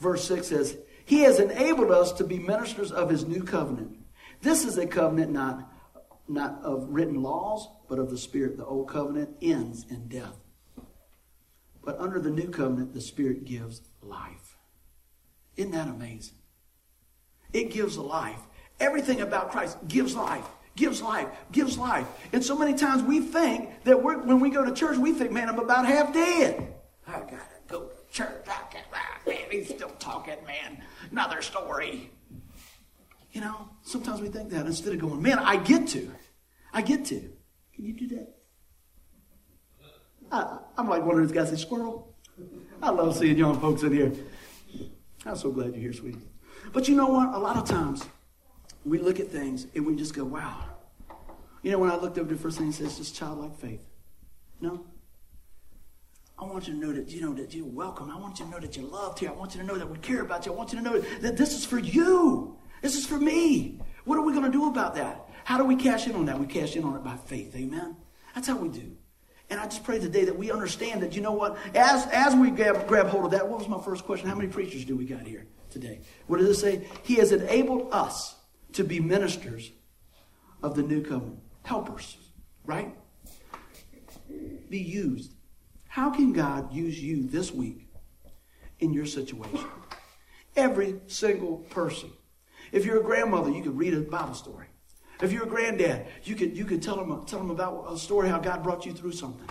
[0.00, 3.96] Verse 6 says, He has enabled us to be ministers of His new covenant.
[4.42, 5.70] This is a covenant not,
[6.28, 8.56] not of written laws, but of the Spirit.
[8.56, 10.36] The old covenant ends in death.
[11.84, 14.56] But under the new covenant, the Spirit gives life.
[15.56, 16.36] Isn't that amazing?
[17.52, 18.40] It gives life.
[18.80, 22.06] Everything about Christ gives life gives life, gives life.
[22.32, 25.48] And so many times we think that when we go to church, we think, man,
[25.48, 26.74] I'm about half dead.
[27.06, 28.44] I gotta go to church.
[28.46, 30.82] I can't, ah, man, he's still talking, man.
[31.10, 32.10] Another story.
[33.32, 36.10] You know, sometimes we think that instead of going, man, I get to.
[36.72, 37.20] I get to.
[37.74, 38.34] Can you do that?
[40.34, 42.12] I, I'm like one of those guys that squirrel.
[42.82, 44.12] I love seeing young folks in here.
[45.24, 46.18] I'm so glad you're here, sweetie.
[46.72, 47.34] But you know what?
[47.34, 48.04] A lot of times
[48.84, 50.64] we look at things and we just go, wow.
[51.62, 53.86] You know, when I looked over the first thing it says, just childlike faith.
[54.60, 54.84] No?
[56.36, 58.10] I want you to know that, you know, that you're welcome.
[58.10, 59.30] I want you to know that you're loved here.
[59.30, 60.52] I want you to know that we care about you.
[60.52, 62.58] I want you to know that this is for you.
[62.82, 63.80] This is for me.
[64.04, 65.28] What are we going to do about that?
[65.44, 66.38] How do we cash in on that?
[66.38, 67.54] We cash in on it by faith.
[67.54, 67.96] Amen?
[68.34, 68.96] That's how we do.
[69.50, 72.50] And I just pray today that we understand that, you know what, as, as we
[72.50, 74.28] grab, grab hold of that, what was my first question?
[74.28, 76.00] How many preachers do we got here today?
[76.26, 76.88] What does it say?
[77.02, 78.36] He has enabled us
[78.72, 79.70] to be ministers
[80.62, 81.40] of the new covenant.
[81.62, 82.16] Helpers,
[82.64, 82.94] right?
[84.70, 85.34] Be used.
[85.88, 87.86] How can God use you this week
[88.80, 89.60] in your situation?
[90.56, 92.10] Every single person.
[92.72, 94.66] If you're a grandmother, you could read a Bible story.
[95.22, 98.28] If you're a granddad, you could, you could tell, them, tell them about a story
[98.28, 99.48] how God brought you through something.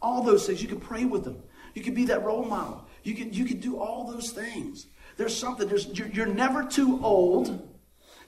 [0.00, 0.62] All those things.
[0.62, 1.42] You could pray with them.
[1.74, 2.86] You could be that role model.
[3.02, 4.86] You could, you could do all those things.
[5.16, 7.68] There's something, there's, you're, you're never too old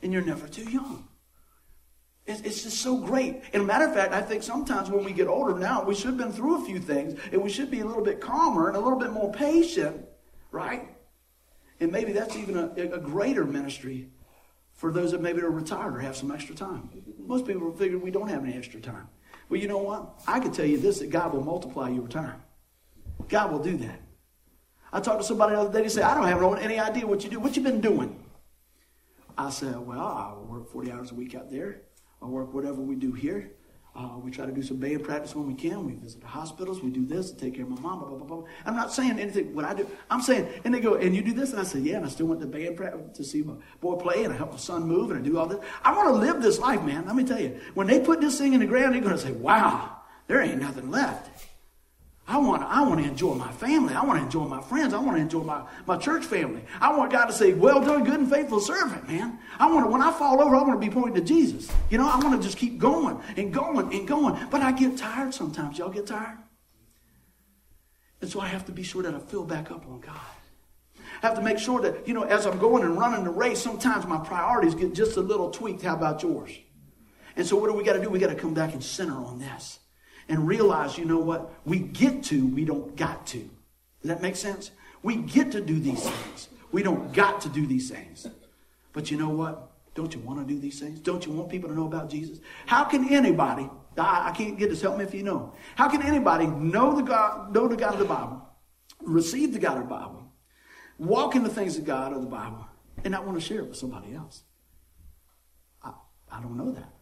[0.03, 1.09] and you're never too young.
[2.27, 3.43] It's, it's just so great.
[3.53, 6.07] And a matter of fact, I think sometimes when we get older now, we should
[6.07, 8.77] have been through a few things, and we should be a little bit calmer and
[8.77, 10.05] a little bit more patient,
[10.51, 10.89] right?
[11.81, 14.09] And maybe that's even a, a greater ministry
[14.83, 16.91] for those that maybe are retired or have some extra time.
[17.17, 19.07] Most people figure we don't have any extra time.
[19.49, 20.21] Well, you know what?
[20.27, 22.43] I can tell you this that God will multiply your time.
[23.29, 24.01] God will do that.
[24.93, 27.23] I talked to somebody the other day, they said, I don't have any idea what
[27.23, 27.39] you do.
[27.39, 28.25] What you been doing?
[29.39, 31.83] I said, well, I work 40 hours a week out there.
[32.21, 33.53] I work whatever we do here.
[33.95, 35.85] Uh, we try to do some band practice when we can.
[35.85, 36.83] We visit the hospitals.
[36.83, 37.99] We do this to take care of my mom.
[37.99, 38.45] Blah, blah, blah.
[38.65, 39.87] I'm not saying anything what I do.
[40.11, 41.51] I'm saying, and they go, and you do this?
[41.51, 41.97] And I say, yeah.
[41.97, 44.53] And I still went to band practice to see my boy play, and I help
[44.53, 45.61] my son move, and I do all this.
[45.85, 47.05] I want to live this life, man.
[47.07, 47.61] Let me tell you.
[47.75, 50.61] When they put this thing in the ground, they're going to say, wow, there ain't
[50.61, 51.52] nothing left.
[52.27, 53.95] I want, I want to enjoy my family.
[53.95, 54.95] I want to enjoy my friends.
[54.95, 56.65] I want to enjoy my, my church family.
[56.81, 59.41] I want God to say, well done, good and faithful servant, man.
[59.59, 61.71] I want to, when I fall over, I want to be pointing to Jesus.
[61.91, 64.39] You know, I want to just keep going and going and going.
[64.51, 65.79] But I get tired sometimes.
[65.79, 66.39] Y'all get tired?
[68.21, 70.15] And so I have to be sure that I fill back up on God.
[71.23, 73.61] I have to make sure that, you know, as I'm going and running the race,
[73.61, 75.83] sometimes my priorities get just a little tweaked.
[75.83, 76.57] How about yours?
[77.35, 78.09] And so what do we got to do?
[78.09, 79.81] We got to come back and center on this
[80.29, 81.53] and realize, you know what?
[81.65, 83.39] We get to, we don't got to.
[83.39, 84.71] Does that make sense?
[85.03, 86.49] We get to do these things.
[86.71, 88.27] We don't got to do these things.
[88.93, 89.71] But you know what?
[89.95, 91.01] Don't you want to do these things?
[91.01, 92.39] Don't you want people to know about Jesus?
[92.67, 93.69] How can anybody,
[93.99, 95.53] I, I can't get this, help me if you know.
[95.75, 98.49] How can anybody know the God, know the God of the Bible,
[99.03, 100.25] receive the God of the Bible,
[100.99, 102.67] walk in the things of God of the Bible,
[103.05, 104.45] and not want to share it with somebody else?
[105.83, 105.93] I,
[106.31, 106.93] I don't know that.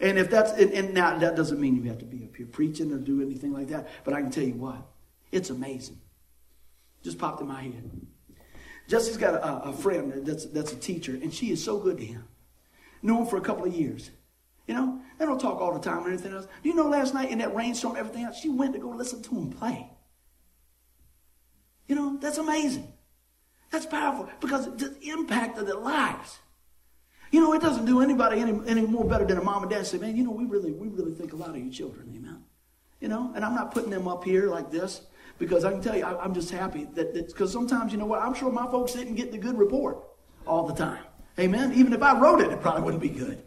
[0.00, 2.46] And if that's, and, and now that doesn't mean you have to be up here
[2.46, 4.86] preaching or do anything like that, but I can tell you what,
[5.30, 6.00] it's amazing.
[7.02, 7.90] Just popped in my head.
[8.88, 12.04] Jesse's got a, a friend that's, that's a teacher, and she is so good to
[12.04, 12.24] him.
[13.02, 14.10] Knew him for a couple of years.
[14.66, 16.46] You know, they don't talk all the time or anything else.
[16.62, 19.30] You know, last night in that rainstorm, everything else, she went to go listen to
[19.34, 19.90] him play.
[21.86, 22.90] You know, that's amazing.
[23.70, 26.38] That's powerful because the impact of their lives.
[27.34, 29.84] You know, it doesn't do anybody any, any more better than a mom and dad
[29.84, 32.44] say, man, you know, we really, we really think a lot of you children, amen.
[33.00, 35.00] You know, and I'm not putting them up here like this
[35.36, 38.22] because I can tell you, I, am just happy that because sometimes, you know what,
[38.22, 39.98] I'm sure my folks didn't get the good report
[40.46, 41.02] all the time.
[41.36, 41.72] Amen.
[41.74, 43.42] Even if I wrote it, it probably wouldn't be good.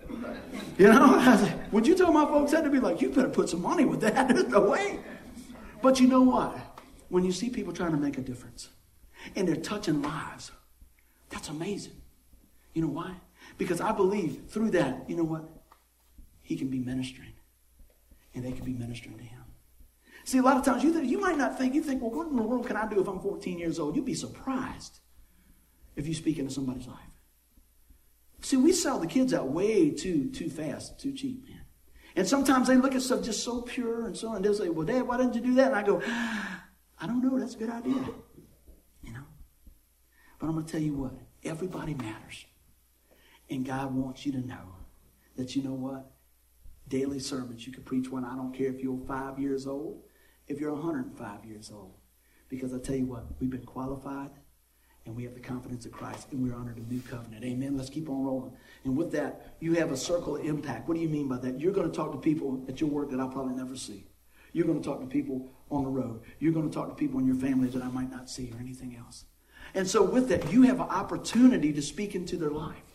[0.78, 3.62] You know, would you tell my folks that to be like, you better put some
[3.62, 4.28] money with that?
[4.36, 5.00] There's no way.
[5.82, 6.60] But you know what?
[7.08, 8.68] When you see people trying to make a difference
[9.38, 10.52] and they're touching lives,
[11.30, 12.02] that's amazing.
[12.74, 13.16] You know why?
[13.58, 15.50] Because I believe through that, you know what?
[16.42, 17.34] He can be ministering.
[18.36, 19.44] And they can be ministering to him.
[20.24, 22.36] See, a lot of times you, you might not think, you think, well, what in
[22.36, 23.96] the world can I do if I'm 14 years old?
[23.96, 25.00] You'd be surprised
[25.96, 26.98] if you speak into somebody's life.
[28.42, 31.62] See, we sell the kids out way too, too fast, too cheap, man.
[32.16, 34.42] And sometimes they look at stuff just so pure and so on.
[34.42, 35.68] They'll say, well, Dad, why didn't you do that?
[35.68, 36.64] And I go, ah,
[37.00, 37.40] I don't know.
[37.40, 38.04] That's a good idea.
[39.04, 39.24] You know?
[40.40, 41.14] But I'm going to tell you what.
[41.44, 42.46] Everybody matters.
[43.50, 44.76] And God wants you to know
[45.36, 46.12] that you know what?
[46.88, 47.66] Daily sermons.
[47.66, 48.26] You can preach one.
[48.26, 50.04] I don't care if you're five years old,
[50.48, 51.94] if you're 105 years old.
[52.50, 54.32] Because I tell you what, we've been qualified
[55.06, 57.44] and we have the confidence of Christ and we're under the new covenant.
[57.44, 57.78] Amen.
[57.78, 58.52] Let's keep on rolling.
[58.84, 60.88] And with that, you have a circle of impact.
[60.88, 61.60] What do you mean by that?
[61.60, 64.06] You're going to talk to people at your work that I'll probably never see.
[64.54, 66.22] You're going to talk to people on the road.
[66.40, 68.60] You're going to talk to people in your family that I might not see or
[68.60, 69.26] anything else.
[69.74, 72.87] And so, with that, you have an opportunity to speak into their life.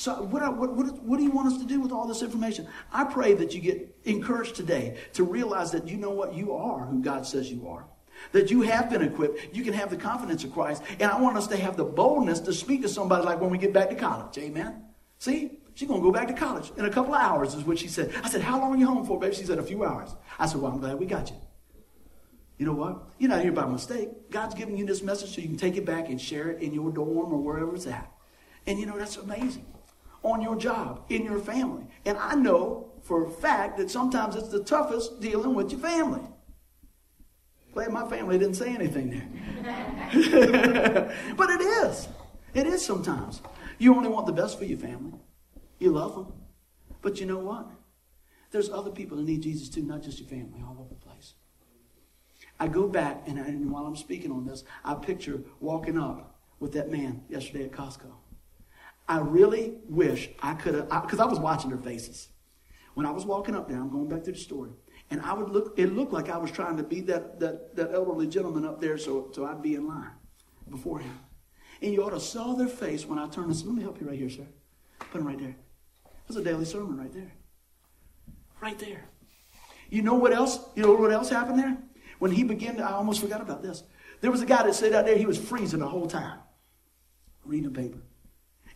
[0.00, 2.66] So, what, what, what, what do you want us to do with all this information?
[2.90, 6.86] I pray that you get encouraged today to realize that you know what you are,
[6.86, 7.84] who God says you are.
[8.32, 9.54] That you have been equipped.
[9.54, 10.82] You can have the confidence of Christ.
[11.00, 13.58] And I want us to have the boldness to speak to somebody like when we
[13.58, 14.38] get back to college.
[14.38, 14.84] Amen?
[15.18, 15.58] See?
[15.74, 17.88] She's going to go back to college in a couple of hours, is what she
[17.88, 18.10] said.
[18.24, 19.34] I said, How long are you home for, baby?
[19.34, 20.16] She said, A few hours.
[20.38, 21.36] I said, Well, I'm glad we got you.
[22.56, 23.02] You know what?
[23.18, 24.30] You're not here by mistake.
[24.30, 26.72] God's giving you this message so you can take it back and share it in
[26.72, 28.10] your dorm or wherever it's at.
[28.66, 29.66] And you know, that's amazing.
[30.22, 31.84] On your job, in your family.
[32.04, 36.22] And I know for a fact that sometimes it's the toughest dealing with your family.
[37.72, 39.26] Glad my family didn't say anything there.
[41.36, 42.08] but it is.
[42.52, 43.40] It is sometimes.
[43.78, 45.18] You only want the best for your family.
[45.78, 46.32] You love them.
[47.00, 47.70] But you know what?
[48.50, 51.34] There's other people that need Jesus too, not just your family, all over the place.
[52.58, 56.40] I go back, and, I, and while I'm speaking on this, I picture walking up
[56.58, 58.12] with that man yesterday at Costco.
[59.10, 62.28] I really wish I could have, because I, I, was watching their faces.
[62.94, 64.70] When I was walking up there, I'm going back to the story,
[65.10, 67.92] and I would look, it looked like I was trying to be that, that, that
[67.92, 70.12] elderly gentleman up there so, so I'd be in line
[70.70, 71.18] before him.
[71.82, 74.00] And you ought to saw their face when I turned and said, Let me help
[74.00, 74.46] you right here, sir.
[75.10, 75.56] Put him right there.
[76.28, 77.32] That's a daily sermon right there.
[78.60, 79.06] Right there.
[79.88, 80.60] You know what else?
[80.76, 81.76] You know what else happened there?
[82.20, 83.82] When he began to, I almost forgot about this.
[84.20, 86.38] There was a guy that sat out there, he was freezing the whole time,
[87.44, 87.98] reading a paper.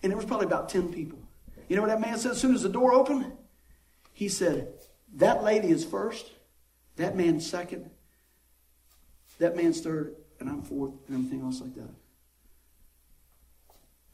[0.04, 1.18] And there was probably about 10 people.
[1.66, 3.32] You know what that man said as soon as the door opened?
[4.12, 4.68] He said,
[5.14, 6.30] That lady is first,
[6.96, 7.88] that man second,
[9.38, 11.88] that man's third, and I'm fourth, and everything else like that.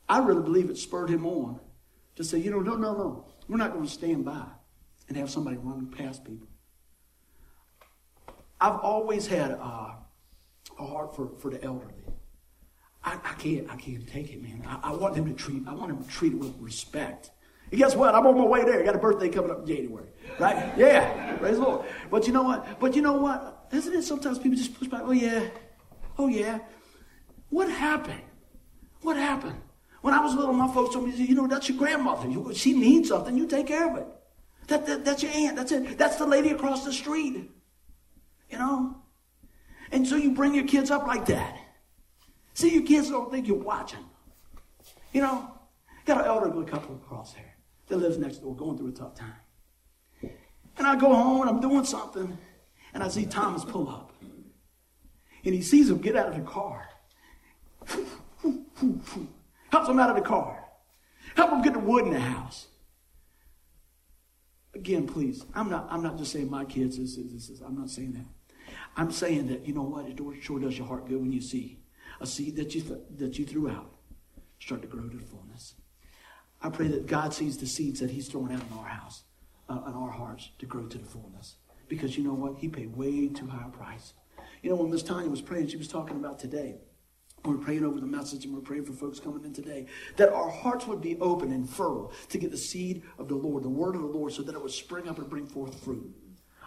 [0.09, 1.59] I really believe it spurred him on
[2.14, 3.24] to say, you know, no, no, no.
[3.49, 4.47] We're not going to stand by
[5.09, 6.47] and have somebody run past people.
[8.61, 9.95] I've always had uh,
[10.78, 11.95] a heart for, for the elderly.
[13.05, 14.62] I, I, can't I can't take it, man.
[14.66, 17.30] I, I, want them to treat I want them to treat it with respect.
[17.70, 18.14] And guess what?
[18.14, 18.80] I'm on my way there.
[18.80, 20.09] I got a birthday coming up in January.
[20.38, 20.72] Right?
[20.76, 21.36] Yeah.
[21.36, 21.86] Praise the Lord.
[22.11, 22.78] But you know what?
[22.78, 23.68] But you know what?
[23.72, 25.03] Isn't it sometimes people just push back?
[25.05, 25.48] Oh yeah.
[26.18, 26.59] Oh yeah.
[27.48, 28.22] What happened?
[29.03, 29.61] What happened?
[30.03, 32.28] When I was little, my folks told me, you know, that's your grandmother.
[32.28, 34.07] You, she needs something, you take care of it.
[34.68, 35.57] That, that, that's your aunt.
[35.57, 35.98] That's it.
[35.98, 37.51] That's the lady across the street.
[38.48, 38.96] You know?
[39.92, 41.59] And so you bring your kids up like that.
[42.61, 44.04] See, your kids don't think you're watching.
[45.14, 45.50] You know?
[46.04, 47.54] Got an elderly couple across here
[47.88, 49.32] that lives next door going through a tough time.
[50.76, 52.36] And I go home and I'm doing something,
[52.92, 54.12] and I see Thomas pull up.
[55.42, 56.86] And he sees him get out of the car.
[57.86, 60.62] Helps them out of the car.
[61.36, 62.66] Help them get the wood in the house.
[64.74, 67.88] Again, please, I'm not, I'm not just saying my kids, this, this, this, I'm not
[67.88, 68.26] saying that.
[68.98, 71.79] I'm saying that, you know what, it sure does your heart good when you see
[72.20, 73.90] a seed that you, th- that you threw out
[74.60, 75.74] start to grow to fullness.
[76.62, 79.24] I pray that God sees the seeds that he's throwing out in our house,
[79.68, 81.56] uh, in our hearts, to grow to the fullness.
[81.88, 82.58] Because you know what?
[82.58, 84.12] He paid way too high a price.
[84.62, 86.76] You know, when Miss Tanya was praying, she was talking about today.
[87.44, 89.86] We're praying over the message and we're praying for folks coming in today
[90.18, 93.62] that our hearts would be open and fertile to get the seed of the Lord,
[93.62, 96.14] the word of the Lord, so that it would spring up and bring forth fruit.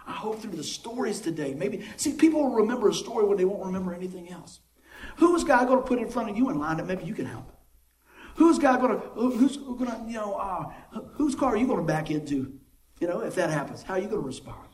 [0.04, 3.44] I hope through the stories today, maybe, see, people will remember a story when they
[3.44, 4.58] won't remember anything else.
[5.16, 7.14] Who is God going to put in front of you in line that maybe you
[7.14, 7.52] can help?
[8.36, 10.64] Who's God going to, who's going to, you know, uh,
[11.12, 12.58] whose car are you going to back into?
[13.00, 14.68] You know, if that happens, how are you going to respond?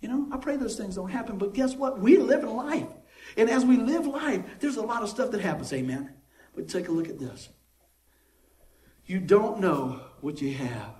[0.00, 2.00] You know, I pray those things don't happen, but guess what?
[2.00, 2.88] We live in life.
[3.36, 6.14] And as we live life, there's a lot of stuff that happens, amen.
[6.54, 7.50] But take a look at this.
[9.04, 10.94] You don't know what you have.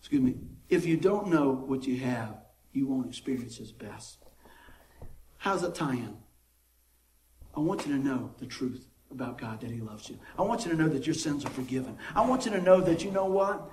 [0.00, 0.36] Excuse me.
[0.68, 2.38] If you don't know what you have,
[2.72, 4.24] you won't experience His best.
[5.36, 6.16] How's that tie in?
[7.54, 10.18] I want you to know the truth about God that He loves you.
[10.38, 11.98] I want you to know that your sins are forgiven.
[12.14, 13.70] I want you to know that you know what?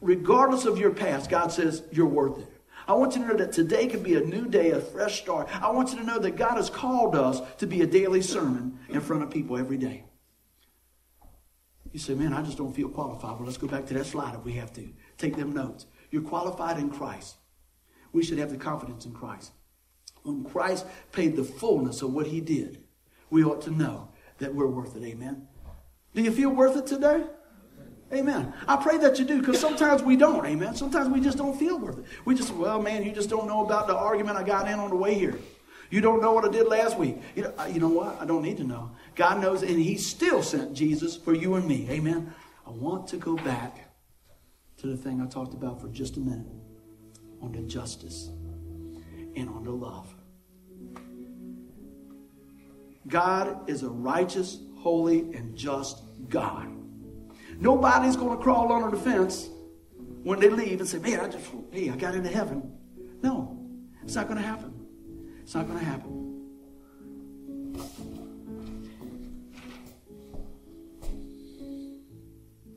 [0.00, 2.52] Regardless of your past, God says you're worth it.
[2.86, 5.48] I want you to know that today could be a new day, a fresh start.
[5.62, 8.78] I want you to know that God has called us to be a daily sermon
[8.88, 10.04] in front of people every day.
[11.92, 13.36] You say, man, I just don't feel qualified.
[13.36, 14.88] Well, let's go back to that slide if we have to.
[15.16, 15.86] Take them notes.
[16.10, 17.36] You're qualified in Christ.
[18.12, 19.52] We should have the confidence in Christ.
[20.22, 22.84] When Christ paid the fullness of what he did,
[23.30, 24.08] we ought to know
[24.38, 25.04] that we're worth it.
[25.04, 25.46] Amen.
[26.14, 27.24] Do you feel worth it today?
[28.12, 28.54] Amen.
[28.66, 30.44] I pray that you do because sometimes we don't.
[30.46, 30.74] Amen.
[30.74, 32.06] Sometimes we just don't feel worth it.
[32.24, 34.88] We just, well, man, you just don't know about the argument I got in on
[34.90, 35.38] the way here.
[35.90, 37.16] You don't know what I did last week.
[37.34, 38.20] You know, you know what?
[38.20, 38.90] I don't need to know.
[39.14, 41.86] God knows, and He still sent Jesus for you and me.
[41.90, 42.32] Amen.
[42.66, 43.90] I want to go back
[44.78, 46.46] to the thing I talked about for just a minute
[47.42, 48.30] on the justice
[49.36, 50.14] and on the love.
[53.08, 56.68] God is a righteous, holy, and just God.
[57.58, 59.48] Nobody's going to crawl under the fence
[60.22, 62.72] when they leave and say, man, I just, hey, I got into heaven.
[63.22, 63.58] No,
[64.02, 64.72] it's not going to happen.
[65.42, 66.28] It's not going to happen.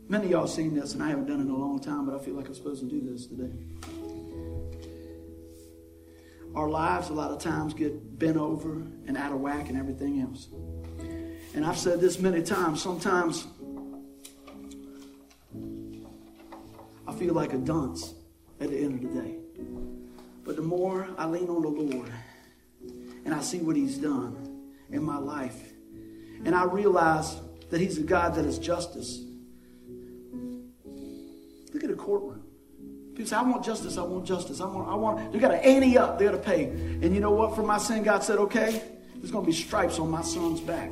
[0.08, 2.16] Many of y'all seen this, and I haven't done it in a long time, but
[2.16, 3.52] I feel like I'm supposed to do this today.
[6.56, 8.74] Our lives, a lot of times, get bent over
[9.08, 10.48] and out of whack and everything else.
[11.54, 12.82] And I've said this many times.
[12.82, 13.48] Sometimes
[17.08, 18.14] I feel like a dunce
[18.60, 19.36] at the end of the day.
[20.44, 22.12] But the more I lean on the Lord
[23.26, 25.72] and I see what He's done in my life,
[26.44, 27.38] and I realize
[27.70, 29.24] that He's a God that is justice.
[31.74, 32.41] Look at a courtroom.
[33.12, 34.62] People say, I want justice, I want justice.
[34.62, 36.66] I want, I want, they got to ante up, they got to pay.
[36.66, 37.56] And you know what?
[37.56, 38.82] For my sin, God said, okay,
[39.16, 40.92] there's going to be stripes on my son's back.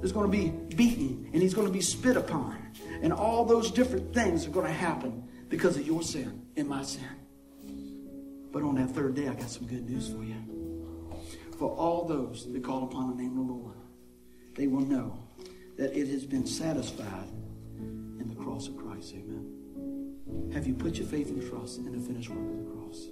[0.00, 2.56] There's going to be beaten, and he's going to be spit upon.
[3.02, 6.82] And all those different things are going to happen because of your sin and my
[6.82, 7.02] sin.
[8.52, 10.36] But on that third day, I got some good news for you.
[11.58, 13.76] For all those that call upon the name of the Lord,
[14.54, 15.18] they will know
[15.76, 17.28] that it has been satisfied
[17.78, 19.14] in the cross of Christ.
[19.14, 19.47] Amen.
[20.52, 23.06] Have you put your faith and trust in the finished work of the cross?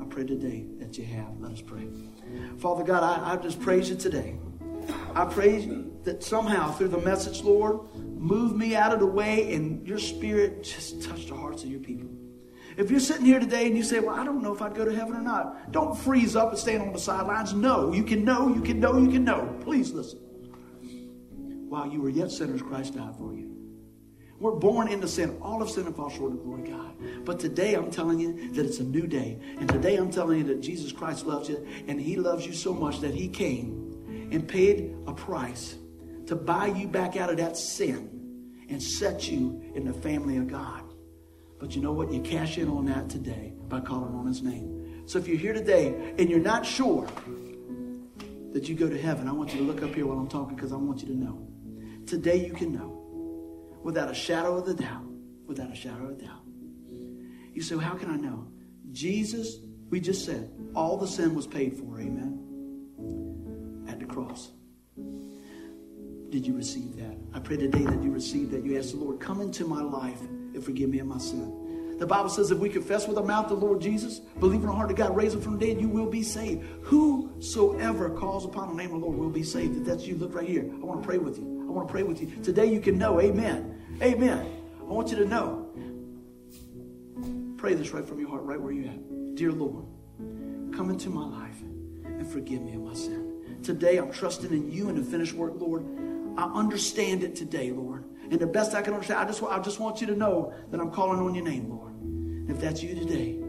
[0.00, 1.38] I pray today that you have.
[1.40, 1.88] Let us pray.
[2.58, 4.36] Father God, I, I just praise you today.
[5.14, 9.54] I praise you that somehow through the message, Lord, move me out of the way
[9.54, 12.08] and your spirit just touch the hearts of your people.
[12.76, 14.84] If you're sitting here today and you say, Well, I don't know if I'd go
[14.84, 17.52] to heaven or not, don't freeze up and stand on the sidelines.
[17.52, 19.54] No, you can know, you can know, you can know.
[19.62, 20.18] Please listen.
[21.68, 23.51] While you were yet sinners, Christ died for you.
[24.42, 25.38] We're born into sin.
[25.40, 27.24] All of sin and fall short of the glory of God.
[27.24, 29.38] But today I'm telling you that it's a new day.
[29.60, 31.64] And today I'm telling you that Jesus Christ loves you.
[31.86, 35.76] And he loves you so much that he came and paid a price
[36.26, 40.48] to buy you back out of that sin and set you in the family of
[40.48, 40.82] God.
[41.60, 42.10] But you know what?
[42.10, 45.04] You cash in on that today by calling on his name.
[45.06, 47.06] So if you're here today and you're not sure
[48.52, 50.56] that you go to heaven, I want you to look up here while I'm talking
[50.56, 51.46] because I want you to know.
[52.06, 53.01] Today you can know
[53.82, 55.04] without a shadow of a doubt.
[55.46, 56.42] Without a shadow of a doubt.
[57.52, 58.46] You say, how can I know?
[58.92, 59.58] Jesus,
[59.90, 63.84] we just said, all the sin was paid for, amen?
[63.88, 64.52] At the cross.
[64.96, 67.16] Did you receive that?
[67.34, 68.64] I pray today that you receive that.
[68.64, 71.61] You ask the Lord, come into my life and forgive me of my sin.
[71.98, 74.74] The Bible says if we confess with our mouth the Lord Jesus, believe in our
[74.74, 76.64] heart that God raised him from the dead, you will be saved.
[76.82, 79.76] Whosoever calls upon the name of the Lord will be saved.
[79.76, 80.62] If that's you, look right here.
[80.62, 81.66] I want to pray with you.
[81.68, 82.30] I want to pray with you.
[82.42, 83.20] Today you can know.
[83.20, 83.80] Amen.
[84.02, 84.46] Amen.
[84.80, 85.68] I want you to know.
[87.56, 89.36] Pray this right from your heart, right where you're at.
[89.36, 89.86] Dear Lord,
[90.76, 91.60] come into my life
[92.04, 93.60] and forgive me of my sin.
[93.62, 95.86] Today I'm trusting in you and the finished work, Lord.
[96.36, 98.04] I understand it today, Lord.
[98.30, 100.80] And the best I can understand, I just, I just want you to know that
[100.80, 101.92] I'm calling on your name, Lord.
[101.92, 103.42] And if that's you today,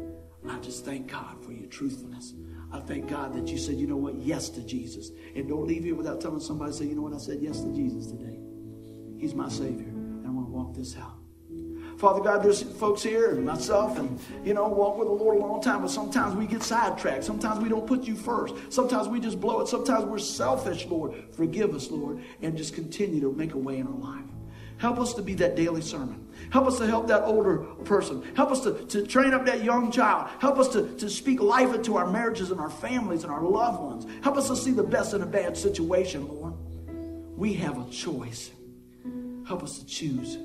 [0.50, 2.34] I just thank God for your truthfulness.
[2.72, 5.12] I thank God that you said, you know what, yes to Jesus.
[5.36, 7.72] And don't leave here without telling somebody, say, you know what, I said yes to
[7.72, 8.40] Jesus today.
[9.18, 9.88] He's my Savior.
[9.88, 11.20] And I want to walk this out.
[11.98, 15.40] Father God, there's folks here and myself and, you know, walk with the Lord a
[15.40, 17.24] long time, but sometimes we get sidetracked.
[17.24, 18.56] Sometimes we don't put you first.
[18.70, 19.68] Sometimes we just blow it.
[19.68, 21.14] Sometimes we're selfish, Lord.
[21.34, 24.26] Forgive us, Lord, and just continue to make a way in our life.
[24.84, 26.28] Help us to be that daily sermon.
[26.52, 28.22] Help us to help that older person.
[28.36, 30.30] Help us to, to train up that young child.
[30.40, 33.82] Help us to, to speak life into our marriages and our families and our loved
[33.82, 34.06] ones.
[34.22, 36.54] Help us to see the best in a bad situation, Lord.
[37.38, 38.52] We have a choice.
[39.48, 40.38] Help us to choose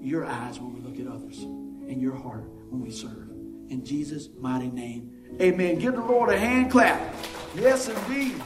[0.00, 3.30] your eyes when we look at others and your heart when we serve.
[3.70, 5.78] In Jesus' mighty name, amen.
[5.78, 7.14] Give the Lord a hand clap.
[7.54, 8.42] Yes, indeed.